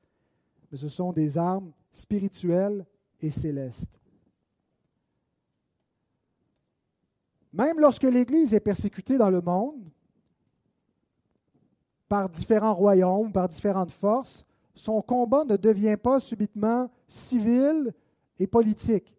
[0.71, 2.87] mais ce sont des armes spirituelles
[3.21, 3.99] et célestes.
[7.53, 9.90] Même lorsque l'Église est persécutée dans le monde,
[12.09, 17.93] par différents royaumes, par différentes forces, son combat ne devient pas subitement civil
[18.38, 19.12] et politique.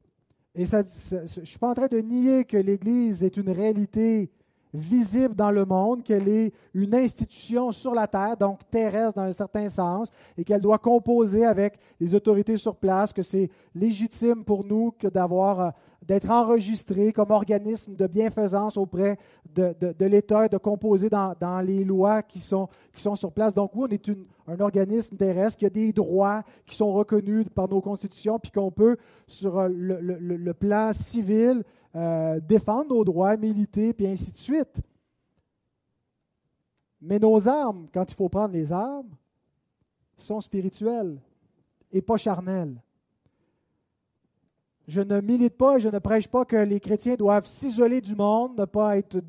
[0.53, 4.29] Et je ne suis pas en train de nier que l'Église est une réalité
[4.73, 9.31] visible dans le monde, qu'elle est une institution sur la terre, donc terrestre dans un
[9.31, 14.65] certain sens, et qu'elle doit composer avec les autorités sur place, que c'est légitime pour
[14.65, 15.69] nous que d'avoir euh,
[16.07, 19.19] d'être enregistré comme organisme de bienfaisance auprès
[19.53, 23.31] de, de, l'État et de composer dans, dans, les lois qui sont, qui sont sur
[23.31, 23.53] place.
[23.53, 27.69] Donc oui, on est un organisme terrestre qui a des droits qui sont reconnus par
[27.69, 31.63] nos constitutions, puis qu'on peut, sur euh, le, le, le plan civil,
[31.95, 34.81] euh, défendre nos droits, militer, puis ainsi de suite.
[37.01, 39.09] Mais nos armes, quand il faut prendre les armes,
[40.15, 41.19] sont spirituelles
[41.91, 42.81] et pas charnelles.
[44.87, 48.15] Je ne milite pas et je ne prêche pas que les chrétiens doivent s'isoler du
[48.15, 49.21] monde, ne pas être,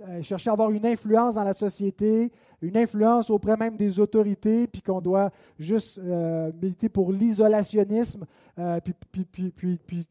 [0.00, 4.66] euh, chercher à avoir une influence dans la société, une influence auprès même des autorités,
[4.66, 8.26] puis qu'on doit juste euh, militer pour l'isolationnisme,
[8.58, 10.06] euh, puis, puis, puis, puis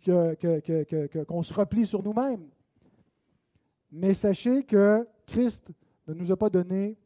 [1.28, 2.48] qu'on se replie sur nous-mêmes.
[3.92, 5.70] Mais sachez que Christ
[6.08, 6.98] ne nous a pas donné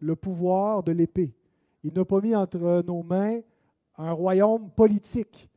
[0.00, 1.34] le pouvoir de l'épée.
[1.82, 3.40] Il n'a pas mis entre nos mains
[3.98, 5.48] un royaume politique.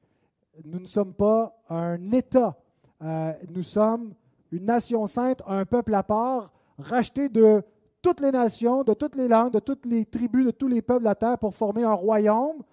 [0.63, 2.57] Nous ne sommes pas un État.
[3.01, 4.13] Euh, nous sommes
[4.51, 7.63] une nation sainte, un peuple à part, racheté de
[8.01, 11.01] toutes les nations, de toutes les langues, de toutes les tribus, de tous les peuples
[11.01, 12.63] de la terre pour former un royaume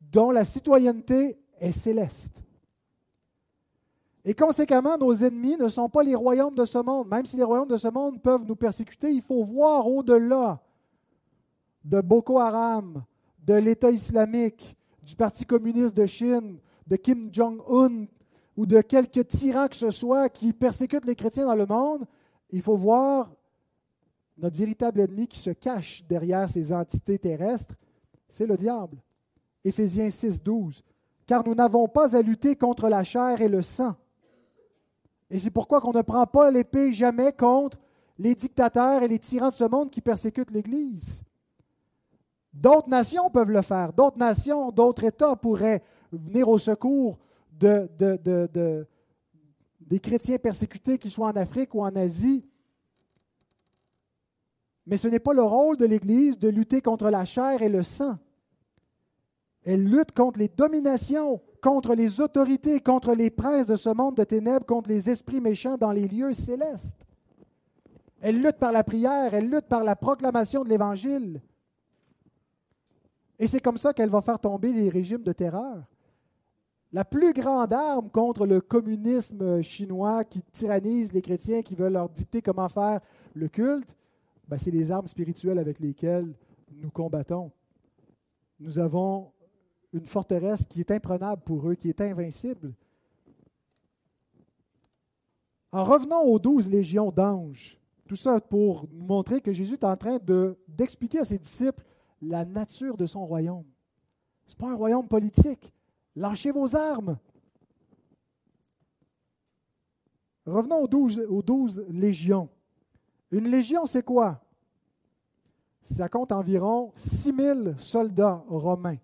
[0.00, 2.42] dont la citoyenneté est céleste.
[4.24, 7.08] Et conséquemment, nos ennemis ne sont pas les royaumes de ce monde.
[7.08, 10.60] Même si les royaumes de ce monde peuvent nous persécuter, il faut voir au-delà
[11.84, 13.04] de Boko Haram,
[13.44, 16.58] de l'État islamique, du Parti communiste de Chine,
[16.88, 18.06] de Kim Jong-un
[18.56, 22.04] ou de quelques tyrans que ce soit qui persécutent les chrétiens dans le monde.
[22.50, 23.30] Il faut voir
[24.38, 27.74] notre véritable ennemi qui se cache derrière ces entités terrestres,
[28.28, 28.98] c'est le diable.
[29.64, 30.82] Éphésiens 6, 12.
[31.26, 33.96] Car nous n'avons pas à lutter contre la chair et le sang.
[35.30, 37.78] Et c'est pourquoi qu'on ne prend pas l'épée jamais contre
[38.18, 41.22] les dictateurs et les tyrans de ce monde qui persécutent l'Église.
[42.52, 43.92] D'autres nations peuvent le faire.
[43.92, 47.18] D'autres nations, d'autres États pourraient venir au secours
[47.52, 47.88] de,
[49.80, 52.44] des chrétiens persécutés, qu'ils soient en Afrique ou en Asie,
[54.86, 57.82] mais ce n'est pas le rôle de l'Église de lutter contre la chair et le
[57.82, 58.18] sang.
[59.64, 64.22] Elle lutte contre les dominations, contre les autorités, contre les princes de ce monde de
[64.22, 67.04] ténèbres, contre les esprits méchants dans les lieux célestes.
[68.20, 71.42] Elle lutte par la prière, elle lutte par la proclamation de l'Évangile.
[73.38, 75.82] Et c'est comme ça qu'elle va faire tomber les régimes de terreur.
[76.92, 82.08] La plus grande arme contre le communisme chinois qui tyrannise les chrétiens, qui veulent leur
[82.08, 83.00] dicter comment faire
[83.34, 83.94] le culte,
[84.48, 86.32] ben, c'est les armes spirituelles avec lesquelles
[86.72, 87.50] nous combattons.
[88.60, 89.32] Nous avons
[89.92, 92.72] une forteresse qui est imprenable pour eux, qui est invincible.
[95.72, 99.96] En revenant aux douze légions d'anges, tout ça pour nous montrer que Jésus est en
[99.96, 100.18] train
[100.68, 101.84] d'expliquer à ses disciples
[102.22, 103.66] la nature de son royaume.
[104.46, 105.72] Ce n'est pas un royaume politique.
[106.14, 107.18] Lâchez vos armes.
[110.46, 112.48] Revenons aux douze, aux douze légions.
[113.30, 114.40] Une légion, c'est quoi?
[115.82, 118.98] Ça compte environ 6000 soldats romains.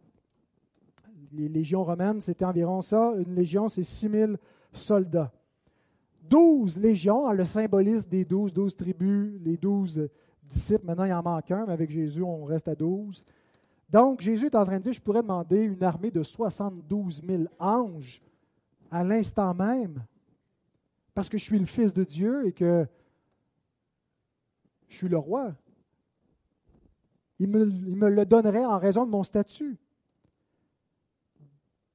[1.32, 3.12] Les légions romaines, c'était environ ça.
[3.16, 4.36] Une légion, c'est 6000
[4.72, 5.32] soldats.
[6.28, 10.08] 12 légions, hein, le symbolisme des 12, 12 tribus, les 12
[10.44, 10.86] disciples.
[10.86, 13.24] Maintenant, il en manque un, mais avec Jésus, on reste à 12.
[13.90, 17.44] Donc, Jésus est en train de dire, je pourrais demander une armée de 72 000
[17.58, 18.22] anges
[18.90, 20.02] à l'instant même,
[21.14, 22.86] parce que je suis le Fils de Dieu et que
[24.92, 25.54] je suis le roi.
[27.38, 29.78] Il me, le donnerait en raison de mon statut.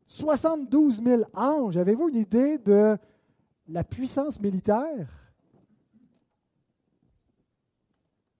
[0.07, 1.77] 72 000 anges.
[1.77, 2.97] Avez-vous une idée de
[3.67, 5.31] la puissance militaire?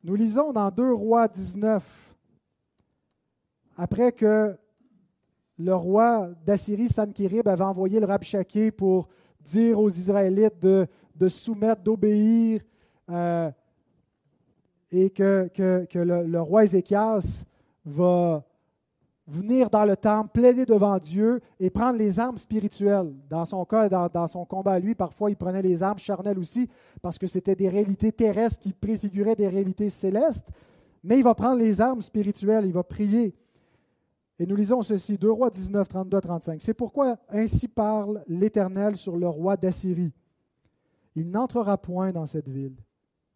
[0.03, 2.15] Nous lisons dans 2 Rois 19,
[3.75, 4.57] après que
[5.59, 9.07] le roi d'Assyrie, Sankirib, avait envoyé le Rabshakeh pour
[9.39, 12.61] dire aux Israélites de, de soumettre, d'obéir,
[13.09, 13.51] euh,
[14.91, 15.49] et que,
[15.93, 17.45] le, roi Ézéchias
[17.85, 18.43] va
[19.27, 23.13] venir dans le temple, plaider devant Dieu et prendre les armes spirituelles.
[23.29, 26.69] Dans son cas, dans, dans son combat lui, parfois il prenait les armes charnelles aussi,
[27.01, 30.49] parce que c'était des réalités terrestres qui préfiguraient des réalités célestes.
[31.03, 33.35] Mais il va prendre les armes spirituelles, il va prier.
[34.39, 36.61] Et nous lisons ceci, 2 Rois 19, 32 35.
[36.61, 40.13] C'est pourquoi ainsi parle l'Éternel sur le roi d'Assyrie.
[41.15, 42.75] Il n'entrera point dans cette ville,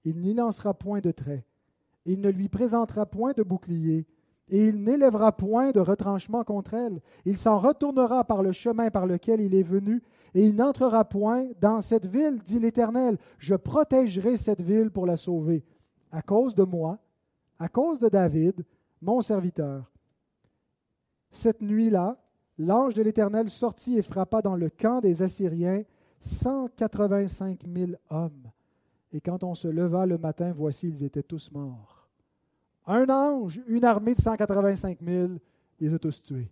[0.04, 1.46] il n'y lancera point de trait,
[2.06, 4.08] il ne lui présentera point de bouclier,
[4.50, 7.02] et il n'élèvera point de retranchement contre elle.
[7.24, 11.48] Il s'en retournera par le chemin par lequel il est venu, et il n'entrera point
[11.62, 13.18] dans cette ville, dit l'Éternel.
[13.38, 15.64] Je protégerai cette ville pour la sauver,
[16.12, 17.00] à cause de moi,
[17.60, 18.66] à cause de David,
[19.02, 19.90] mon serviteur.
[21.30, 22.18] Cette nuit-là,
[22.58, 25.84] l'ange de l'Éternel sortit et frappa dans le camp des Assyriens
[26.20, 28.52] 185 000 hommes.
[29.14, 32.10] Et quand on se leva le matin, voici, ils étaient tous morts.
[32.88, 35.34] Un ange, une armée de 185 000,
[35.80, 36.50] ils a tous tués.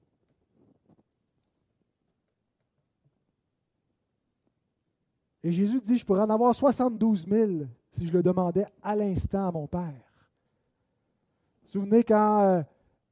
[5.44, 7.52] Et Jésus dit, je pourrais en avoir 72 000
[7.92, 9.82] si je le demandais à l'instant à mon Père.
[9.82, 12.62] Vous vous souvenez quand euh,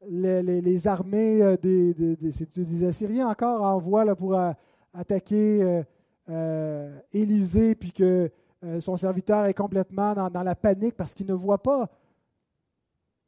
[0.09, 4.51] les, armées euh, des, Assyriens encore envoient là, pour euh,
[4.93, 5.83] attaquer
[6.29, 8.29] euh, Élisée, puis que
[8.79, 11.89] son serviteur est complètement dans, la panique parce qu'il ne voit pas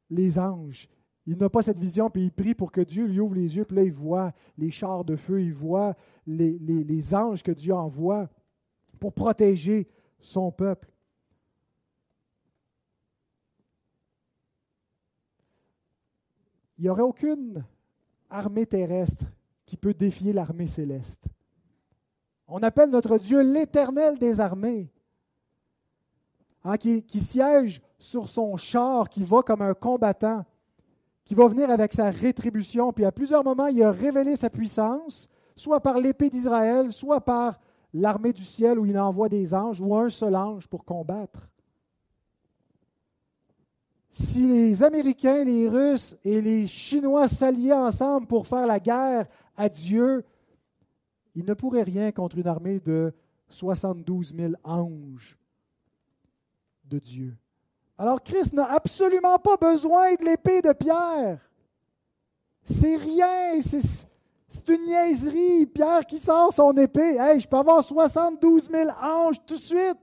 [0.09, 0.89] les anges.
[1.25, 3.65] Il n'a pas cette vision, puis il prie pour que Dieu lui ouvre les yeux,
[3.65, 7.73] puis là, il voit les chars de feu, il voit les, les anges que Dieu
[7.73, 8.27] envoie
[8.99, 9.87] pour protéger
[10.19, 10.89] son peuple.
[16.79, 17.65] il n'y aurait aucune
[18.29, 19.25] armée terrestre
[19.65, 21.25] qui peut défier l'armée céleste.
[22.47, 24.89] On appelle notre Dieu l'éternel des armées,
[26.63, 30.45] hein, qui, qui, siège sur son char, qui va comme un combattant,
[31.23, 32.91] qui va venir avec sa rétribution.
[32.93, 37.59] Puis à plusieurs moments, il a révélé sa puissance, soit par l'épée d'Israël, soit par
[37.93, 41.49] l'armée du ciel où il envoie des anges, ou un seul ange pour combattre
[44.11, 49.69] si les Américains, les Russes et les Chinois s'alliaient ensemble pour faire la guerre à
[49.69, 50.25] Dieu,
[51.35, 53.13] ils ne pourraient rien contre une armée de
[53.49, 55.37] 72 000 anges
[56.89, 57.37] de Dieu.
[57.97, 61.39] Alors Christ n'a absolument pas besoin de l'épée de Pierre.
[62.63, 65.65] C'est rien, c'est une niaiserie.
[65.65, 67.17] Pierre qui sort son épée.
[67.19, 69.97] Hey, je peux avoir 72 000 anges tout de suite.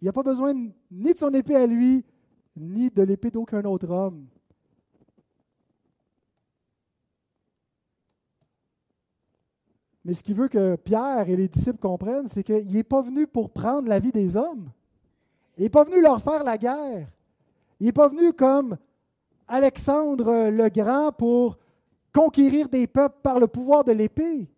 [0.00, 2.04] Il n'a pas besoin ni de son épée à lui,
[2.56, 4.26] ni de l'épée d'aucun autre homme.
[10.08, 13.26] Mais ce qu'il veut que Pierre et les disciples comprennent, c'est qu'il n'est pas venu
[13.26, 14.70] pour prendre la vie des hommes.
[15.58, 17.08] Il n'est pas venu leur faire la guerre.
[17.78, 18.78] Il n'est pas venu comme
[19.46, 21.58] Alexandre le Grand pour
[22.10, 24.48] conquérir des peuples par le pouvoir de l'épée.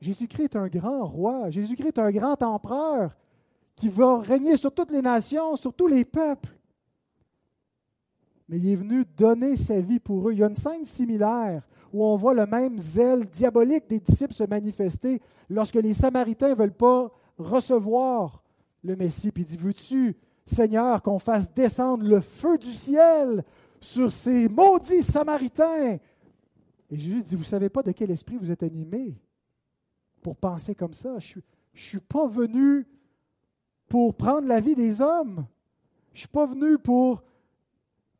[0.00, 1.50] Jésus-Christ est un grand roi.
[1.50, 3.16] Jésus-Christ est un grand empereur
[3.74, 6.56] qui va régner sur toutes les nations, sur tous les peuples.
[8.48, 10.34] Mais il est venu donner sa vie pour eux.
[10.34, 14.34] Il y a une scène similaire où on voit le même zèle diabolique des disciples
[14.34, 18.42] se manifester lorsque les Samaritains ne veulent pas recevoir
[18.82, 19.32] le Messie.
[19.32, 23.44] Puis il dit, veux-tu, Seigneur, qu'on fasse descendre le feu du ciel
[23.80, 25.98] sur ces maudits Samaritains?
[26.90, 29.14] Et Jésus dit, vous ne savez pas de quel esprit vous êtes animés
[30.22, 31.18] pour penser comme ça.
[31.18, 31.42] Je ne
[31.74, 32.86] suis pas venu
[33.88, 35.46] pour prendre la vie des hommes.
[36.12, 37.22] Je ne suis pas venu pour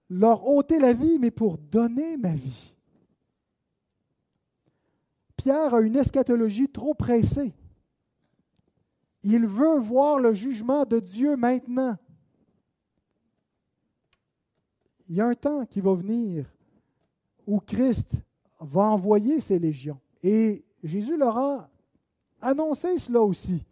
[0.09, 2.75] leur ôter la vie, mais pour donner ma vie.
[5.41, 7.55] Pierre a une eschatologie trop pressée.
[9.23, 11.97] Il veut voir le jugement de Dieu maintenant.
[15.09, 16.45] Il y a un temps qui va venir
[17.47, 18.21] où Christ
[18.61, 19.99] va envoyer ses légions.
[20.23, 21.71] Et Jésus leur a
[22.43, 23.65] annoncé cela aussi.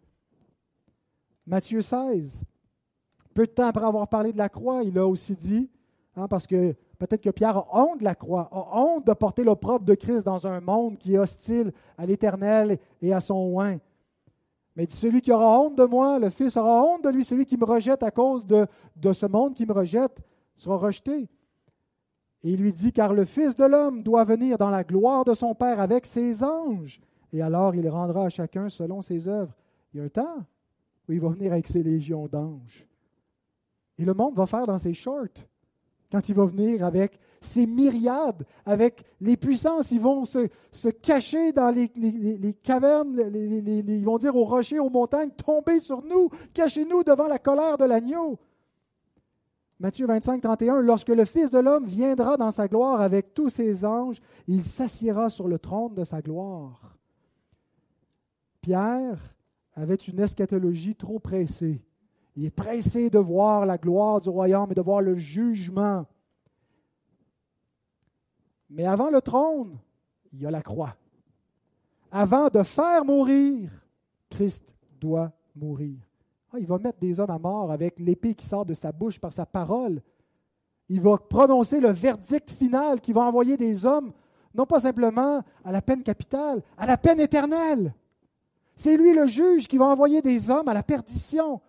[1.45, 2.45] Matthieu 16.
[3.35, 5.69] Peu de temps après avoir parlé de la croix, il a aussi dit,
[6.15, 9.43] hein, parce que peut-être que Pierre a honte de la croix, a honte de porter
[9.43, 13.77] l'opprobre de Christ dans un monde qui est hostile à l'Éternel et à son oin.
[14.75, 17.23] Mais il dit, celui qui aura honte de moi, le Fils aura honte de lui,
[17.23, 20.19] celui qui me rejette à cause de, de ce monde qui me rejette
[20.55, 21.27] sera rejeté.
[22.43, 25.33] Et il lui dit, car le Fils de l'homme doit venir dans la gloire de
[25.33, 27.01] son Père avec ses anges,
[27.33, 29.53] et alors il rendra à chacun selon ses œuvres.
[29.93, 30.43] Il y a un temps,
[31.09, 32.85] il va venir avec ses légions d'anges
[33.97, 35.47] Et le monde va faire dans ses shorts
[36.11, 39.91] quand il va venir avec ses myriades, avec les puissances.
[39.91, 41.89] Ils vont se, cacher dans les,
[42.63, 47.77] cavernes, ils vont dire aux rochers, aux montagnes, tombez sur nous, cachez-nous devant la colère
[47.77, 48.39] de l'agneau.
[49.79, 53.85] Matthieu 25, 31, Lorsque le Fils de l'homme viendra dans sa gloire avec tous ses
[53.85, 56.97] anges, il s'assiera sur le trône de sa gloire.
[58.61, 59.35] Pierre
[59.75, 61.81] avait une eschatologie trop pressée.
[62.39, 66.05] Il est pressé de voir la gloire du royaume et de voir le jugement.
[68.69, 69.77] Mais avant le trône,
[70.31, 70.95] il y a la croix.
[72.09, 73.69] Avant de faire mourir,
[74.29, 75.97] Christ doit mourir.
[76.53, 79.19] Ah, il va mettre des hommes à mort avec l'épée qui sort de sa bouche
[79.19, 80.01] par sa parole.
[80.87, 84.13] Il va prononcer le verdict final qui va envoyer des hommes,
[84.55, 87.93] non pas simplement à la peine capitale, à la peine éternelle.
[88.77, 91.59] C'est lui le juge qui va envoyer des hommes à la perdition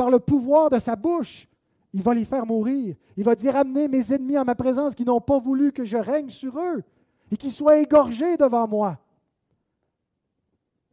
[0.00, 1.46] par le pouvoir de sa bouche.
[1.92, 2.96] Il va les faire mourir.
[3.18, 5.98] Il va dire Amenez mes ennemis à ma présence qui n'ont pas voulu que je
[5.98, 6.82] règne sur eux
[7.30, 8.98] et qui soient égorgés devant moi.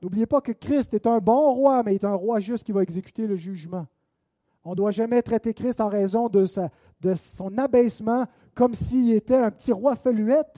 [0.02, 2.84] N'oubliez pas que Christ est un bon roi, mais est un roi juste qui va
[2.84, 3.88] exécuter le jugement.
[4.66, 6.44] On ne doit jamais traiter Christ en raison de,
[7.00, 10.58] de son abaissement comme s'il était un petit roi feluette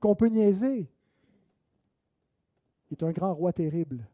[0.00, 0.88] qu'on peut niaiser.
[2.90, 4.08] Il est un grand roi terrible.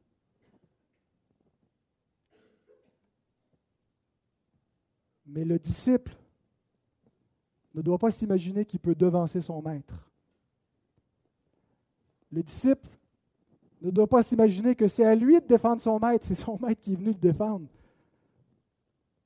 [5.33, 6.13] Mais le disciple
[7.75, 9.95] ne doit pas s'imaginer qu'il peut devancer son maître.
[12.33, 12.89] Le disciple
[13.81, 16.81] ne doit pas s'imaginer que c'est à lui de défendre son maître, c'est son maître
[16.81, 17.67] qui est venu le défendre.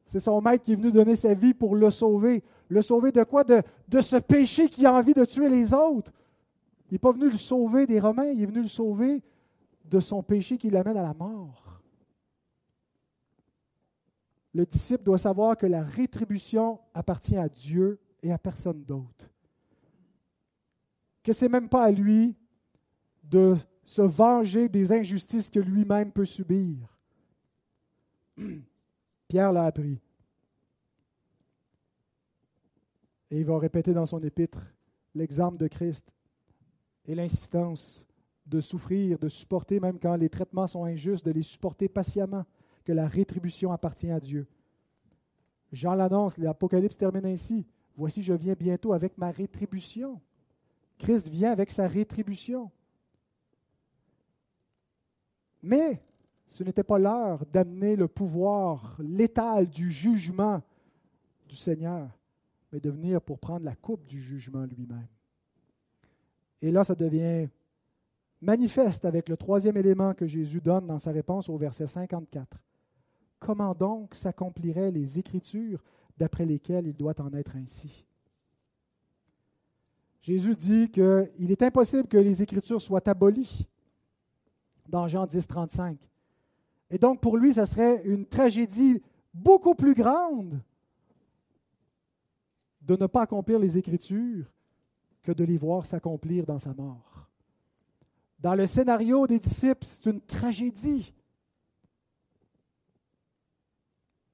[0.04, 2.42] C'est son maître qui est venu donner sa vie pour le sauver.
[2.68, 3.42] Le sauver de quoi?
[3.42, 3.62] De,
[4.00, 6.12] ce péché qui a envie de tuer les autres.
[6.90, 9.22] Il n'est pas venu le sauver des Romains, il est venu le sauver
[9.86, 11.63] de son péché qui l'amène à la mort
[14.54, 19.28] le disciple doit savoir que la rétribution appartient à Dieu et à personne d'autre.
[21.24, 22.36] Que ce n'est même pas à lui
[23.24, 26.96] de se venger des injustices que lui-même peut subir.
[29.28, 30.00] Pierre l'a appris.
[33.30, 34.64] Et il va répéter dans son épître
[35.14, 36.12] l'exemple de Christ
[37.06, 38.06] et l'insistance
[38.46, 42.44] de souffrir, de supporter même quand les traitements sont injustes, de les supporter patiemment
[42.84, 44.46] que la rétribution appartient à Dieu.
[45.72, 47.66] Jean l'annonce, l'Apocalypse termine ainsi.
[47.96, 50.20] Voici, je viens bientôt avec ma rétribution.
[50.98, 52.70] Christ vient avec sa rétribution.
[55.62, 56.02] Mais
[56.46, 60.62] ce n'était pas l'heure d'amener le pouvoir létal du jugement
[61.48, 62.08] du Seigneur,
[62.72, 65.08] mais de venir pour prendre la coupe du jugement lui-même.
[66.60, 67.48] Et là, ça devient
[68.44, 72.58] manifeste avec le troisième élément que Jésus donne dans sa réponse au verset 54.
[73.44, 75.82] Comment donc s'accompliraient les Écritures
[76.16, 78.06] d'après lesquelles il doit en être ainsi?
[80.22, 83.68] Jésus dit qu'il est impossible que les Écritures soient abolies
[84.88, 85.98] dans Jean 10, 35.
[86.90, 89.02] Et donc pour lui, ça serait une tragédie
[89.34, 90.58] beaucoup plus grande
[92.80, 94.50] de ne pas accomplir les Écritures
[95.22, 97.28] que de les voir s'accomplir dans sa mort.
[98.38, 101.12] Dans le scénario des disciples, c'est une tragédie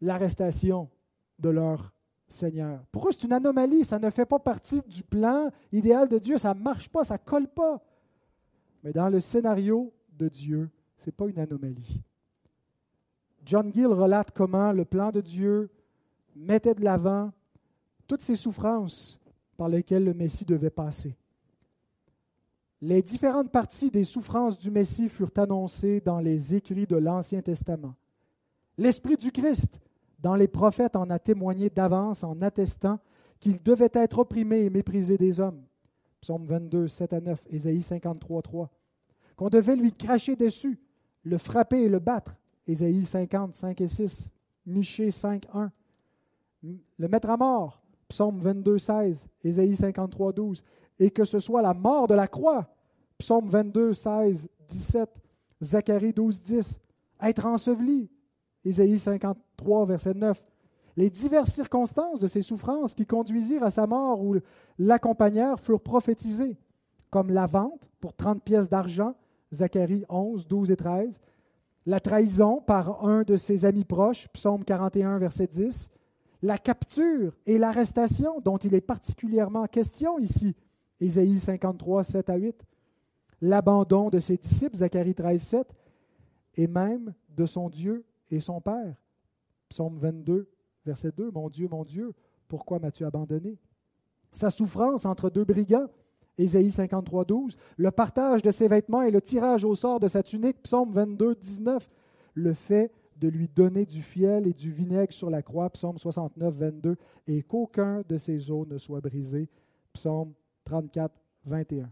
[0.01, 0.89] l'arrestation
[1.39, 1.93] de leur
[2.29, 2.85] Seigneur.
[2.93, 6.39] Pour eux, c'est une anomalie, ça ne fait pas partie du plan idéal de Dieu,
[6.39, 7.83] ça ne marche pas, ça ne colle pas.
[8.85, 12.03] Mais dans le scénario de Dieu, ce n'est pas une anomalie.
[13.45, 15.71] John Gill relate comment le plan de Dieu
[16.37, 17.33] mettait de l'avant
[18.07, 19.21] toutes ces souffrances
[19.57, 21.17] par lesquelles le Messie devait passer.
[22.83, 27.95] Les différentes parties des souffrances du Messie furent annoncées dans les écrits de l'Ancien Testament.
[28.79, 29.79] L'Esprit du Christ
[30.23, 32.99] dans les prophètes en a témoigné d'avance en attestant
[33.39, 35.63] qu'il devait être opprimé et méprisé des hommes.
[36.21, 38.71] Psaume 22, 7 à 9, Ésaïe 53, 3.
[39.37, 40.79] Qu'on devait lui cracher dessus,
[41.23, 42.37] le frapper et le battre.
[42.67, 44.31] Ésaïe 50, 5 et 6.
[44.67, 45.73] Michée 5, 1.
[46.99, 47.83] Le mettre à mort.
[48.09, 49.27] Psaume 22, 16.
[49.43, 50.63] Ésaïe 53, 12.
[50.99, 52.69] Et que ce soit la mort de la croix.
[53.17, 55.09] Psaume 22, 16, 17.
[55.63, 56.79] Zacharie 12, 10.
[57.23, 58.11] Être enseveli.
[58.65, 60.43] Ésaïe 53, verset 9.
[60.97, 64.37] Les diverses circonstances de ces souffrances qui conduisirent à sa mort ou
[64.79, 66.59] l'accompagnèrent furent prophétisées,
[67.11, 69.15] comme la vente pour 30 pièces d'argent,
[69.53, 71.21] Zacharie 11, 12 et 13,
[71.87, 75.91] la trahison par un de ses amis proches, Psaume 41, verset 10,
[76.43, 80.55] la capture et l'arrestation dont il est particulièrement question ici,
[81.01, 82.63] Ésaïe 53, 7 à 8,
[83.41, 85.75] l'abandon de ses disciples, Zacharie 13, 7,
[86.57, 88.97] et même de son Dieu et son Père.
[89.69, 90.49] Psaume 22,
[90.85, 92.13] Verset 2, Mon Dieu, mon Dieu,
[92.49, 93.59] pourquoi m'as-tu abandonné?
[94.33, 95.89] Sa souffrance entre deux brigands,
[96.39, 100.23] Ésaïe 53, 12, le partage de ses vêtements et le tirage au sort de sa
[100.23, 101.89] tunique, Psaume 22, 19,
[102.35, 106.55] le fait de lui donner du fiel et du vinaigre sur la croix, Psaume 69,
[106.55, 109.49] 22, et qu'aucun de ses os ne soit brisé,
[109.93, 110.33] Psaume
[110.65, 111.15] 34,
[111.45, 111.91] 21.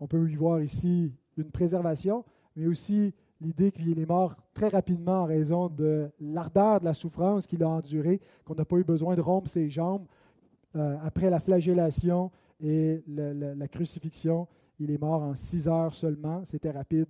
[0.00, 2.24] On peut y voir ici une préservation,
[2.56, 7.46] mais aussi l'idée qu'il est mort très rapidement en raison de l'ardeur de la souffrance
[7.46, 10.06] qu'il a endurée, qu'on n'a pas eu besoin de rompre ses jambes
[10.76, 12.30] euh, après la flagellation
[12.60, 14.46] et la crucifixion.
[14.78, 16.44] Il est mort en six heures seulement.
[16.44, 17.08] C'était rapide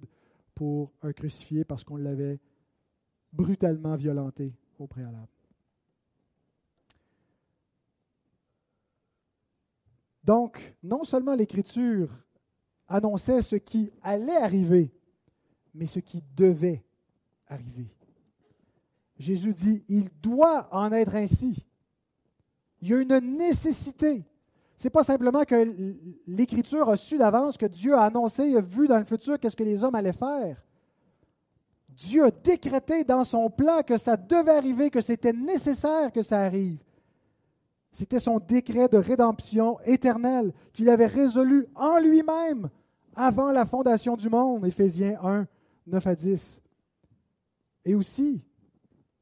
[0.55, 2.41] pour un crucifié parce qu'on l'avait
[3.33, 5.29] brutalement violenté au préalable.
[10.25, 12.09] Donc, non seulement l'Écriture
[12.87, 14.93] annonçait ce qui allait arriver,
[15.75, 16.85] mais ce qui devait
[17.49, 17.89] arriver.
[19.19, 21.65] Jésus dit, il doit en être ainsi.
[22.81, 24.25] Il y a une nécessité.
[24.77, 25.97] Ce n'est pas simplement que
[26.27, 29.63] l'Écriture a su d'avance que Dieu a annoncé, a vu dans le futur qu'est-ce que
[29.63, 30.61] les hommes allaient faire.
[31.89, 36.41] Dieu a décrété dans son plan que ça devait arriver, que c'était nécessaire que ça
[36.41, 36.83] arrive.
[37.93, 42.71] C'était son décret de rédemption éternelle qu'il avait résolu en lui-même
[43.15, 45.47] avant la fondation du monde, Éphésiens 1,
[45.87, 46.63] 9 à 10.
[47.85, 48.43] Et aussi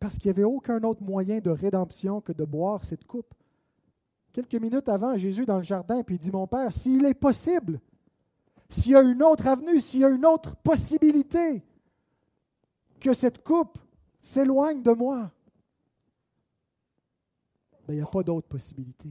[0.01, 3.35] parce qu'il n'y avait aucun autre moyen de rédemption que de boire cette coupe.
[4.33, 7.81] Quelques minutes avant, Jésus dans le jardin, puis il dit, mon Père, s'il est possible,
[8.69, 11.63] s'il y a une autre avenue, s'il y a une autre possibilité,
[12.99, 13.79] que cette coupe
[14.23, 15.31] s'éloigne de moi,
[17.87, 19.11] ben, il n'y a pas d'autre possibilité.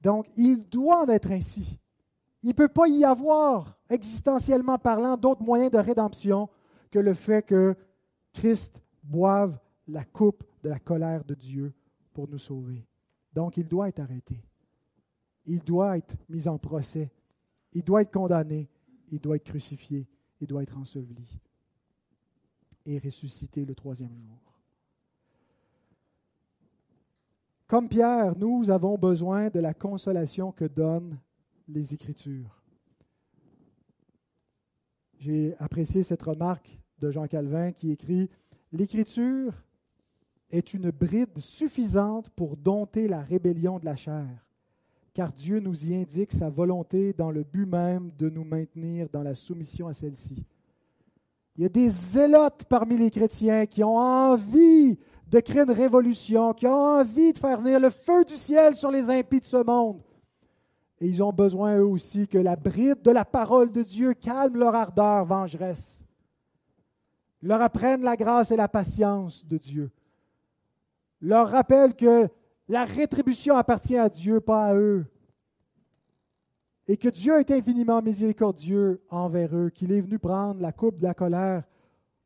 [0.00, 1.78] Donc, il doit en être ainsi.
[2.44, 6.50] Il ne peut pas y avoir, existentiellement parlant, d'autres moyens de rédemption
[6.90, 7.74] que le fait que
[8.34, 11.72] Christ boive la coupe de la colère de Dieu
[12.12, 12.86] pour nous sauver.
[13.32, 14.44] Donc, il doit être arrêté.
[15.46, 17.10] Il doit être mis en procès.
[17.72, 18.68] Il doit être condamné.
[19.10, 20.06] Il doit être crucifié.
[20.38, 21.40] Il doit être enseveli
[22.84, 24.38] et ressuscité le troisième jour.
[27.66, 31.18] Comme Pierre, nous avons besoin de la consolation que donnent
[31.68, 32.62] les Écritures.
[35.18, 38.28] J'ai apprécié cette remarque de Jean Calvin qui écrit
[38.72, 39.54] L'Écriture
[40.50, 44.46] est une bride suffisante pour dompter la rébellion de la chair,
[45.12, 49.22] car Dieu nous y indique sa volonté dans le but même de nous maintenir dans
[49.22, 50.44] la soumission à celle-ci.
[51.56, 54.98] Il y a des zélotes parmi les chrétiens qui ont envie
[55.28, 58.90] de créer une révolution, qui ont envie de faire venir le feu du ciel sur
[58.90, 60.02] les impies de ce monde.
[61.04, 64.56] Et ils ont besoin eux aussi que la bride de la parole de Dieu calme
[64.56, 66.02] leur ardeur vengeresse,
[67.42, 69.90] leur apprenne la grâce et la patience de Dieu,
[71.20, 72.26] leur rappelle que
[72.70, 75.04] la rétribution appartient à Dieu, pas à eux,
[76.88, 81.06] et que Dieu est infiniment miséricordieux envers eux, qu'il est venu prendre la coupe de
[81.06, 81.64] la colère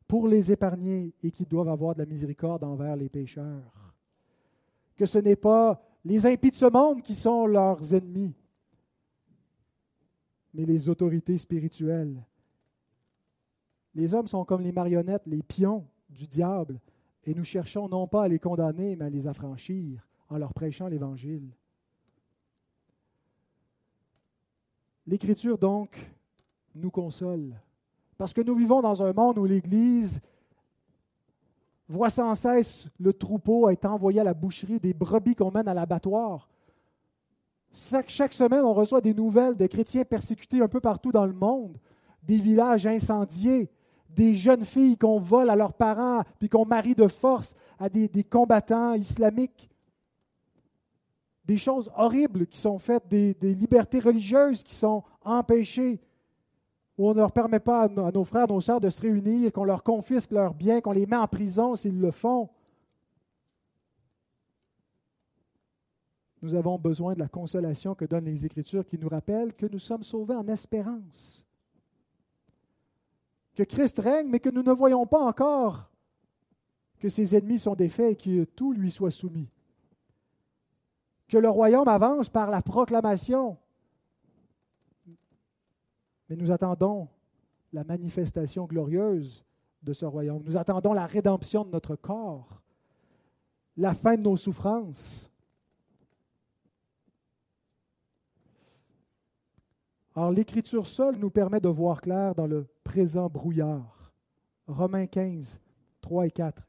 [0.07, 3.93] pour les épargner et qu'ils doivent avoir de la miséricorde envers les pécheurs.
[4.95, 8.33] Que ce n'est pas les impies de ce monde qui sont leurs ennemis,
[10.53, 12.25] mais les autorités spirituelles.
[13.95, 16.79] Les hommes sont comme les marionnettes, les pions du diable,
[17.25, 20.87] et nous cherchons non pas à les condamner, mais à les affranchir en leur prêchant
[20.87, 21.49] l'Évangile.
[25.05, 25.99] L'Écriture, donc,
[26.75, 27.59] nous console.
[28.17, 30.19] Parce que nous vivons dans un monde où l'Église
[31.87, 35.73] voit sans cesse le troupeau être envoyé à la boucherie, des brebis qu'on mène à
[35.73, 36.47] l'abattoir.
[37.71, 41.77] Chaque, semaine, on reçoit des nouvelles de chrétiens persécutés un peu partout dans le monde,
[42.23, 43.69] des villages incendiés,
[44.09, 48.23] des jeunes filles qu'on vole à leurs parents, puis qu'on marie de force à des
[48.23, 49.69] combattants islamiques
[51.49, 55.99] des choses horribles qui sont faites, des, libertés religieuses qui sont empêchées,
[56.95, 59.63] où on ne leur permet pas à nos frères, nos sœurs de se réunir, qu'on
[59.63, 62.49] leur confisque leurs biens, qu'on les met en prison s'ils le font.
[66.41, 69.79] Nous avons besoin de la consolation que donnent les Écritures qui nous rappellent que nous
[69.79, 71.45] sommes sauvés en espérance.
[73.55, 75.89] Que Christ règne, mais que nous ne voyons pas encore
[76.99, 79.49] que ses ennemis sont défaits et que tout lui soit soumis
[81.29, 83.57] que le royaume avance par la proclamation.
[86.27, 87.07] Mais nous attendons
[87.71, 89.45] la manifestation glorieuse
[89.83, 90.43] de ce royaume.
[90.43, 92.61] Nous attendons la rédemption de notre corps,
[93.77, 95.31] la fin de nos souffrances.
[100.19, 104.11] Alors l'Écriture seule nous permet de voir clair dans le présent brouillard.
[104.67, 105.61] Romains 15,
[106.01, 106.67] 3 et 4.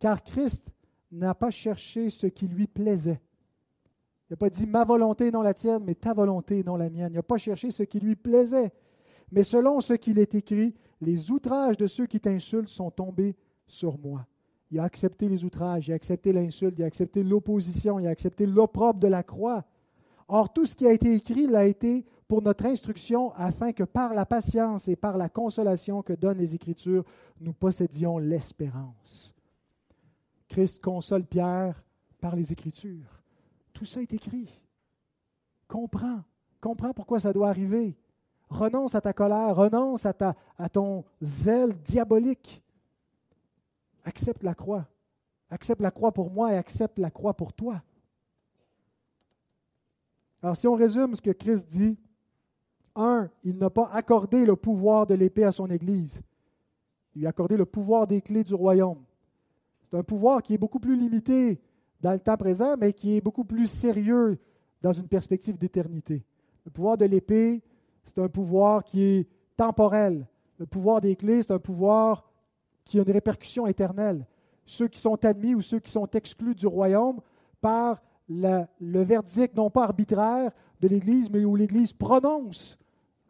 [0.00, 0.66] Car Christ
[1.12, 3.20] n'a pas cherché ce qui lui plaisait.
[4.28, 7.12] Il n'a pas dit ma volonté non la tienne, mais ta volonté non la mienne.
[7.12, 8.72] Il n'a pas cherché ce qui lui plaisait.
[9.30, 13.36] Mais selon ce qu'il est écrit, les outrages de ceux qui t'insultent sont tombés
[13.68, 14.26] sur moi.
[14.72, 18.10] Il a accepté les outrages, il a accepté l'insulte, il a accepté l'opposition, il a
[18.10, 19.64] accepté l'opprobre de la croix.
[20.26, 24.12] Or, tout ce qui a été écrit l'a été pour notre instruction, afin que par
[24.12, 27.04] la patience et par la consolation que donnent les Écritures,
[27.40, 29.34] nous possédions l'espérance.
[30.46, 31.82] Christ console Pierre
[32.20, 33.22] par les Écritures.
[33.72, 34.60] Tout ça est écrit.
[35.66, 36.22] Comprends.
[36.60, 37.96] Comprends pourquoi ça doit arriver.
[38.50, 42.62] Renonce à ta colère, renonce à, ta, à ton zèle diabolique.
[44.04, 44.86] Accepte la croix.
[45.50, 47.82] Accepte la croix pour moi et accepte la croix pour toi.
[50.42, 51.98] Alors si on résume ce que Christ dit,
[52.98, 56.22] un, il n'a pas accordé le pouvoir de l'épée à son Église.
[57.14, 59.02] Il lui a accordé le pouvoir des clés du royaume.
[59.82, 61.60] C'est un pouvoir qui est beaucoup plus limité
[62.00, 64.38] dans le temps présent, mais qui est beaucoup plus sérieux
[64.82, 66.24] dans une perspective d'éternité.
[66.64, 67.62] Le pouvoir de l'épée,
[68.04, 70.26] c'est un pouvoir qui est temporel.
[70.58, 72.24] Le pouvoir des clés, c'est un pouvoir
[72.84, 74.26] qui a une répercussion éternelle.
[74.66, 77.20] Ceux qui sont admis ou ceux qui sont exclus du royaume
[77.60, 82.78] par le verdict non pas arbitraire de l'Église, mais où l'Église prononce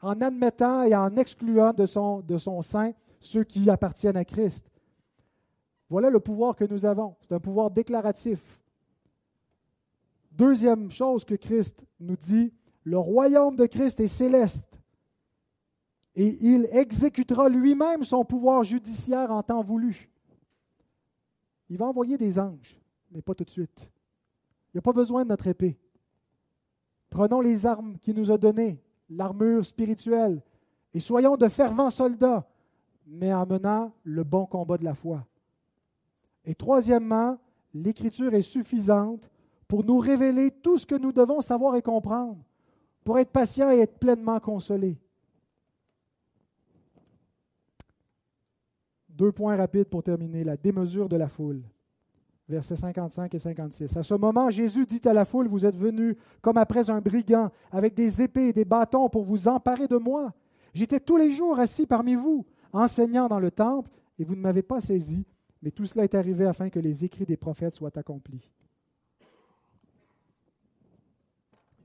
[0.00, 4.70] en admettant et en excluant de son, de sein ceux qui appartiennent à Christ.
[5.88, 7.16] Voilà le pouvoir que nous avons.
[7.20, 8.60] C'est un pouvoir déclaratif.
[10.32, 12.52] Deuxième chose que Christ nous dit,
[12.84, 14.78] le royaume de Christ est céleste
[16.14, 20.10] et il exécutera lui-même son pouvoir judiciaire en temps voulu.
[21.70, 22.80] Il va envoyer des anges,
[23.10, 23.90] mais pas tout de suite.
[24.68, 25.78] Il n'y a pas besoin de notre épée.
[27.10, 30.42] Prenons les armes qu'il nous a données, l'armure spirituelle,
[30.94, 32.48] et soyons de fervents soldats,
[33.06, 35.26] mais en menant le bon combat de la foi.
[36.44, 37.38] Et troisièmement,
[37.74, 39.30] l'Écriture est suffisante
[39.66, 42.38] pour nous révéler tout ce que nous devons savoir et comprendre,
[43.04, 44.98] pour être patients et être pleinement consolés.
[49.08, 50.44] Deux points rapides pour terminer.
[50.44, 51.62] La démesure de la foule
[52.48, 53.96] versets 55 et 56.
[53.96, 57.50] À ce moment, Jésus dit à la foule, Vous êtes venus comme après un brigand,
[57.70, 60.32] avec des épées et des bâtons pour vous emparer de moi.
[60.72, 64.62] J'étais tous les jours assis parmi vous, enseignant dans le temple, et vous ne m'avez
[64.62, 65.26] pas saisi,
[65.62, 68.50] mais tout cela est arrivé afin que les écrits des prophètes soient accomplis.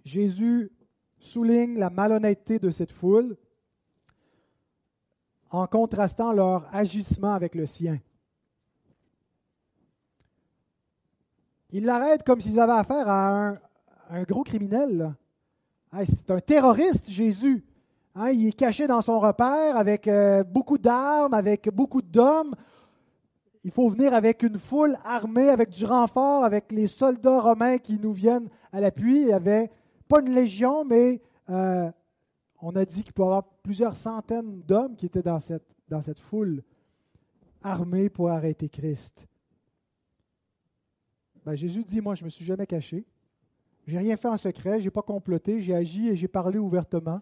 [0.04, 0.72] Jésus
[1.20, 3.38] souligne la malhonnêteté de cette foule
[5.50, 8.00] en contrastant leur agissement avec le sien.
[11.76, 13.56] Ils l'arrêtent comme s'ils avaient affaire à
[14.12, 15.16] un, gros criminel.
[16.06, 17.66] c'est un terroriste, Jésus.
[18.14, 22.54] Hein, il est caché dans son repère avec euh, beaucoup d'armes, avec beaucoup d'hommes.
[23.64, 28.00] Il faut venir avec une foule armée, avec du renfort, avec les soldats romains qui
[28.00, 29.22] nous viennent à l'appui.
[29.22, 29.72] Il n'y avait
[30.08, 31.90] pas une légion, mais euh,
[32.62, 36.04] on a dit qu'il peut y avoir plusieurs centaines d'hommes qui étaient dans cette, dans
[36.04, 36.62] cette foule
[37.64, 39.26] armée pour arrêter Christ.
[41.46, 43.06] Ben, Jésus dit, moi, je ne me suis jamais caché.
[43.86, 46.58] Je n'ai rien fait en secret, je n'ai pas comploté, j'ai agi et j'ai parlé
[46.58, 47.22] ouvertement.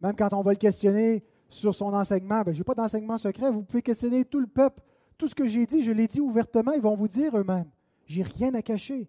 [0.00, 3.50] Même quand on va le questionner sur son enseignement, ben, je n'ai pas d'enseignement secret.
[3.50, 4.82] Vous pouvez questionner tout le peuple.
[5.16, 7.70] Tout ce que j'ai dit, je l'ai dit ouvertement, ils vont vous dire eux-mêmes.
[8.06, 9.08] J'ai rien à cacher.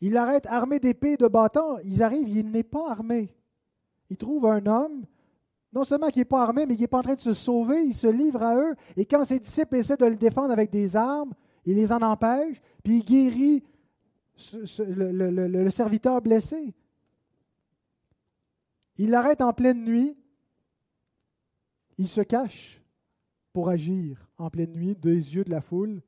[0.00, 1.78] Il arrête armé d'épée et de bâton.
[1.84, 3.32] Ils arrivent, il n'est pas armé.
[4.10, 5.04] Il trouve un homme,
[5.72, 7.82] non seulement qui n'est pas armé, mais qui n'est pas en train de se sauver,
[7.82, 8.74] il se livre à eux.
[8.96, 11.32] Et quand ses disciples essaient de le défendre avec des armes,
[11.66, 13.62] il les en empêche, puis il guérit
[14.78, 16.74] le, serviteur blessé.
[18.96, 20.16] Il l'arrête en pleine nuit.
[21.98, 22.82] Il se cache
[23.52, 26.02] pour agir en pleine nuit des yeux de la foule,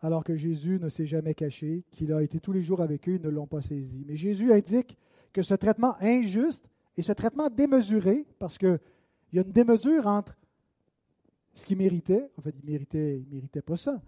[0.00, 3.14] alors que Jésus ne s'est jamais caché, qu'il a été tous les jours avec eux,
[3.16, 4.04] ils ne l'ont pas saisi.
[4.06, 4.96] Mais Jésus indique
[5.32, 8.80] que ce traitement injuste et ce traitement démesuré, parce qu'il
[9.32, 10.36] y a une démesure entre
[11.54, 14.00] ce qu'il méritait, en fait, il ne méritait, il méritait pas ça,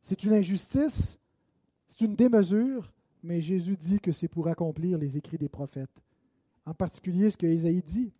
[0.00, 1.18] c'est une injustice,
[1.86, 6.02] c'est une démesure, mais Jésus dit que c'est pour accomplir les écrits des prophètes.
[6.66, 8.12] En particulier ce que Isaïe dit.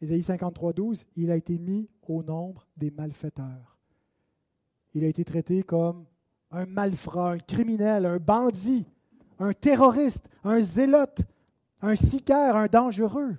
[0.00, 3.78] Isaïe 53, 12, il a été mis au nombre des malfaiteurs.
[4.94, 6.04] Il a été traité comme
[6.50, 8.86] un malfrat, un criminel, un bandit,
[9.38, 11.22] un terroriste, un zélote,
[11.80, 13.36] un sicaire, un dangereux.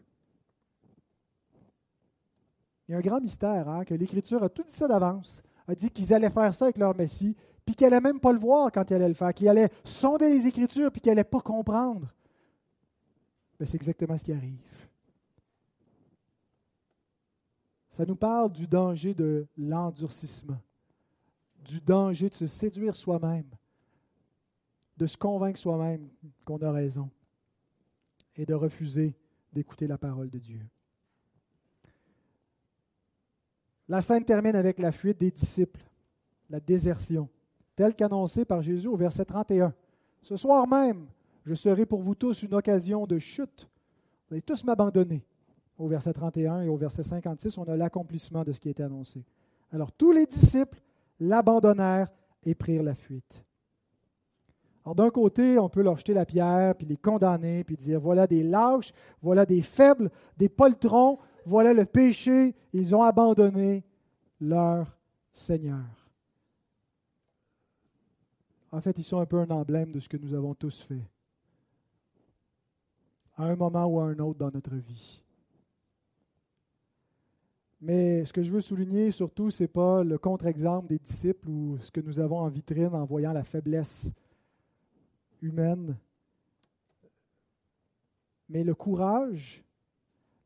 [2.87, 5.75] Il y a un grand mystère, hein, que l'Écriture a tout dit ça d'avance, a
[5.75, 7.35] dit qu'ils allaient faire ça avec leur Messie,
[7.65, 10.29] puis qu'elle n'allait même pas le voir quand il allait le faire, qu'il allait sonder
[10.29, 12.13] les Écritures, puis qu'elle n'allait pas comprendre.
[13.59, 14.59] Mais c'est exactement ce qui arrive.
[17.89, 20.59] Ça nous parle du danger de l'endurcissement,
[21.63, 23.49] du danger de se séduire soi-même,
[24.97, 26.09] de se convaincre soi-même
[26.43, 27.09] qu'on a raison
[28.35, 29.15] et de refuser
[29.53, 30.65] d'écouter la parole de Dieu.
[33.87, 35.81] La scène termine avec la fuite des disciples,
[36.49, 37.29] la désertion,
[37.75, 39.73] telle qu'annoncée par Jésus au verset 31.
[40.21, 41.07] Ce soir même,
[41.45, 43.67] je serai pour vous tous une occasion de chute.
[44.27, 45.25] Vous allez tous m'abandonner.
[45.77, 49.23] Au verset 31 et au verset 56, on a l'accomplissement de ce qui était annoncé.
[49.71, 50.81] Alors tous les disciples
[51.19, 52.09] l'abandonnèrent
[52.43, 53.43] et prirent la fuite.
[54.85, 58.27] Alors d'un côté, on peut leur jeter la pierre, puis les condamner, puis dire, voilà
[58.27, 63.83] des lâches, voilà des faibles, des poltrons, voilà le péché, ils ont abandonné
[64.39, 64.97] leur
[65.31, 66.02] Seigneur.
[68.73, 71.07] En fait, ils sont un peu un emblème de ce que nous avons tous fait,
[73.37, 75.23] à un moment ou à un autre dans notre vie.
[77.81, 81.77] Mais ce que je veux souligner surtout, ce n'est pas le contre-exemple des disciples ou
[81.81, 84.11] ce que nous avons en vitrine en voyant la faiblesse
[85.43, 85.95] humaine,
[88.49, 89.63] mais le courage,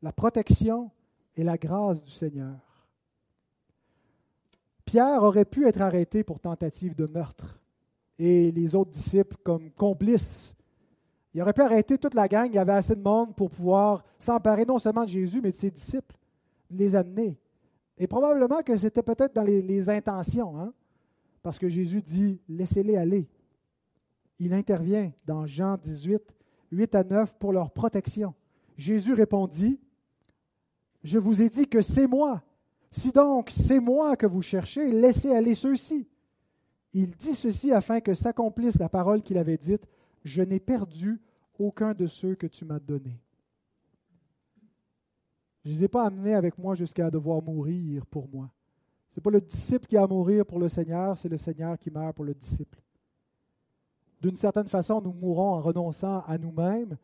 [0.02, 0.92] la protection
[1.38, 2.60] et la grâce du Seigneur.
[4.84, 7.58] Pierre aurait pu être arrêté pour tentative de meurtre
[8.20, 10.56] et les autres disciples comme complices.
[11.34, 14.04] Il aurait pu arrêter toute la gang, il y avait assez de monde pour pouvoir
[14.18, 16.16] s'emparer non seulement de Jésus, mais de ses disciples
[16.70, 17.38] les amener.
[17.98, 20.74] Et probablement que c'était peut-être dans les, intentions, hein?
[21.42, 23.28] parce que Jésus dit, laissez-les aller.
[24.40, 26.22] Il intervient dans Jean 18,
[26.72, 28.34] 8 à 9 pour leur protection.
[28.78, 29.80] Jésus répondit,
[31.04, 32.44] je vous ai dit que c'est moi.
[32.92, 36.08] Si donc c'est moi que vous cherchez, laissez aller ceux-ci.
[37.00, 39.86] Il dit ceci afin que s'accomplisse la parole qu'il avait dite,
[40.24, 41.22] je n'ai perdu
[41.60, 43.22] aucun de ceux que tu m'as donnés.
[45.64, 48.50] Je ne les ai pas amenés avec moi jusqu'à devoir mourir pour moi.
[49.12, 51.78] Ce n'est pas le disciple qui a à mourir pour le Seigneur, c'est le Seigneur
[51.78, 52.82] qui meurt pour le disciple.
[54.20, 56.98] D'une certaine façon, nous mourons en renonçant à nous-mêmes,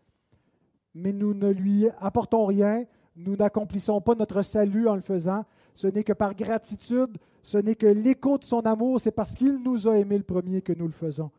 [0.96, 2.84] mais nous ne lui apportons rien,
[3.16, 5.46] nous n'accomplissons pas notre salut en le faisant.
[5.74, 9.58] Ce n'est que par gratitude, ce n'est que l'écho de son amour, c'est parce qu'il
[9.58, 11.32] nous a aimés le premier que nous le faisons.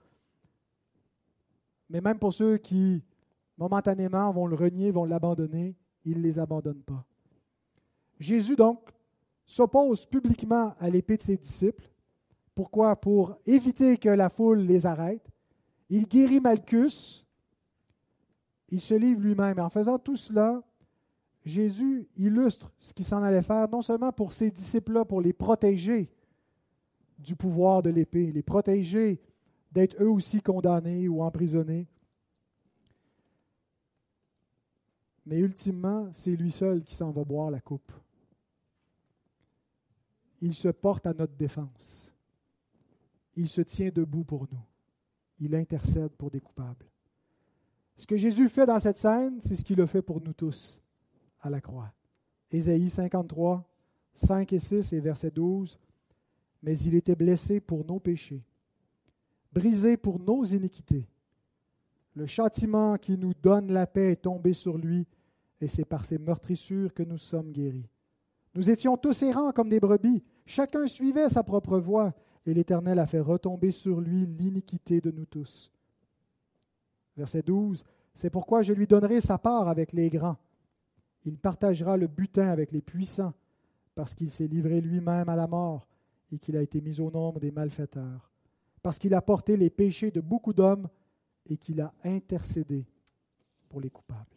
[1.88, 3.02] Mais même pour ceux qui,
[3.56, 7.04] momentanément, vont le renier, vont l'abandonner, il ne les abandonne pas.
[8.18, 8.90] Jésus, donc,
[9.46, 11.88] s'oppose publiquement à l'épée de ses disciples.
[12.54, 12.96] Pourquoi?
[12.96, 15.26] Pour éviter que la foule les arrête.
[15.88, 17.24] Il guérit Malchus.
[18.70, 19.58] Il se livre lui-même.
[19.58, 20.62] En faisant tout cela,
[21.44, 26.10] Jésus illustre ce qu'il s'en allait faire, non seulement pour ses disciples-là, pour les protéger
[27.18, 29.20] du pouvoir de l'épée, les protéger
[29.72, 31.86] d'être eux aussi condamnés ou emprisonnés,
[35.26, 37.92] mais ultimement, c'est lui seul qui s'en va boire la coupe
[40.44, 42.12] il se porte à notre défense.
[43.34, 44.60] Il se tient debout pour nous.
[45.40, 46.86] Il intercède pour des coupables.
[47.96, 50.82] Ce que Jésus fait dans cette scène, c'est ce qu'il a fait pour nous tous
[51.44, 51.92] à la croix.
[52.50, 53.64] Ésaïe 53,
[54.14, 55.78] 5 et 6 et verset 12.
[56.62, 58.42] Mais il était blessé pour nos péchés,
[59.52, 61.06] brisé pour nos iniquités.
[62.14, 65.06] Le châtiment qui nous donne la paix est tombé sur lui,
[65.60, 67.88] et c'est par ses meurtrissures que nous sommes guéris.
[68.54, 70.22] Nous étions tous errants comme des brebis.
[70.46, 72.14] Chacun suivait sa propre voie,
[72.46, 75.70] et l'Éternel a fait retomber sur lui l'iniquité de nous tous.
[77.16, 77.84] Verset 12.
[78.14, 80.36] C'est pourquoi je lui donnerai sa part avec les grands.
[81.24, 83.34] Il partagera le butin avec les puissants,
[83.94, 85.86] parce qu'il s'est livré lui-même à la mort
[86.32, 88.30] et qu'il a été mis au nombre des malfaiteurs,
[88.82, 90.88] parce qu'il a porté les péchés de beaucoup d'hommes
[91.46, 92.86] et qu'il a intercédé
[93.68, 94.33] pour les coupables.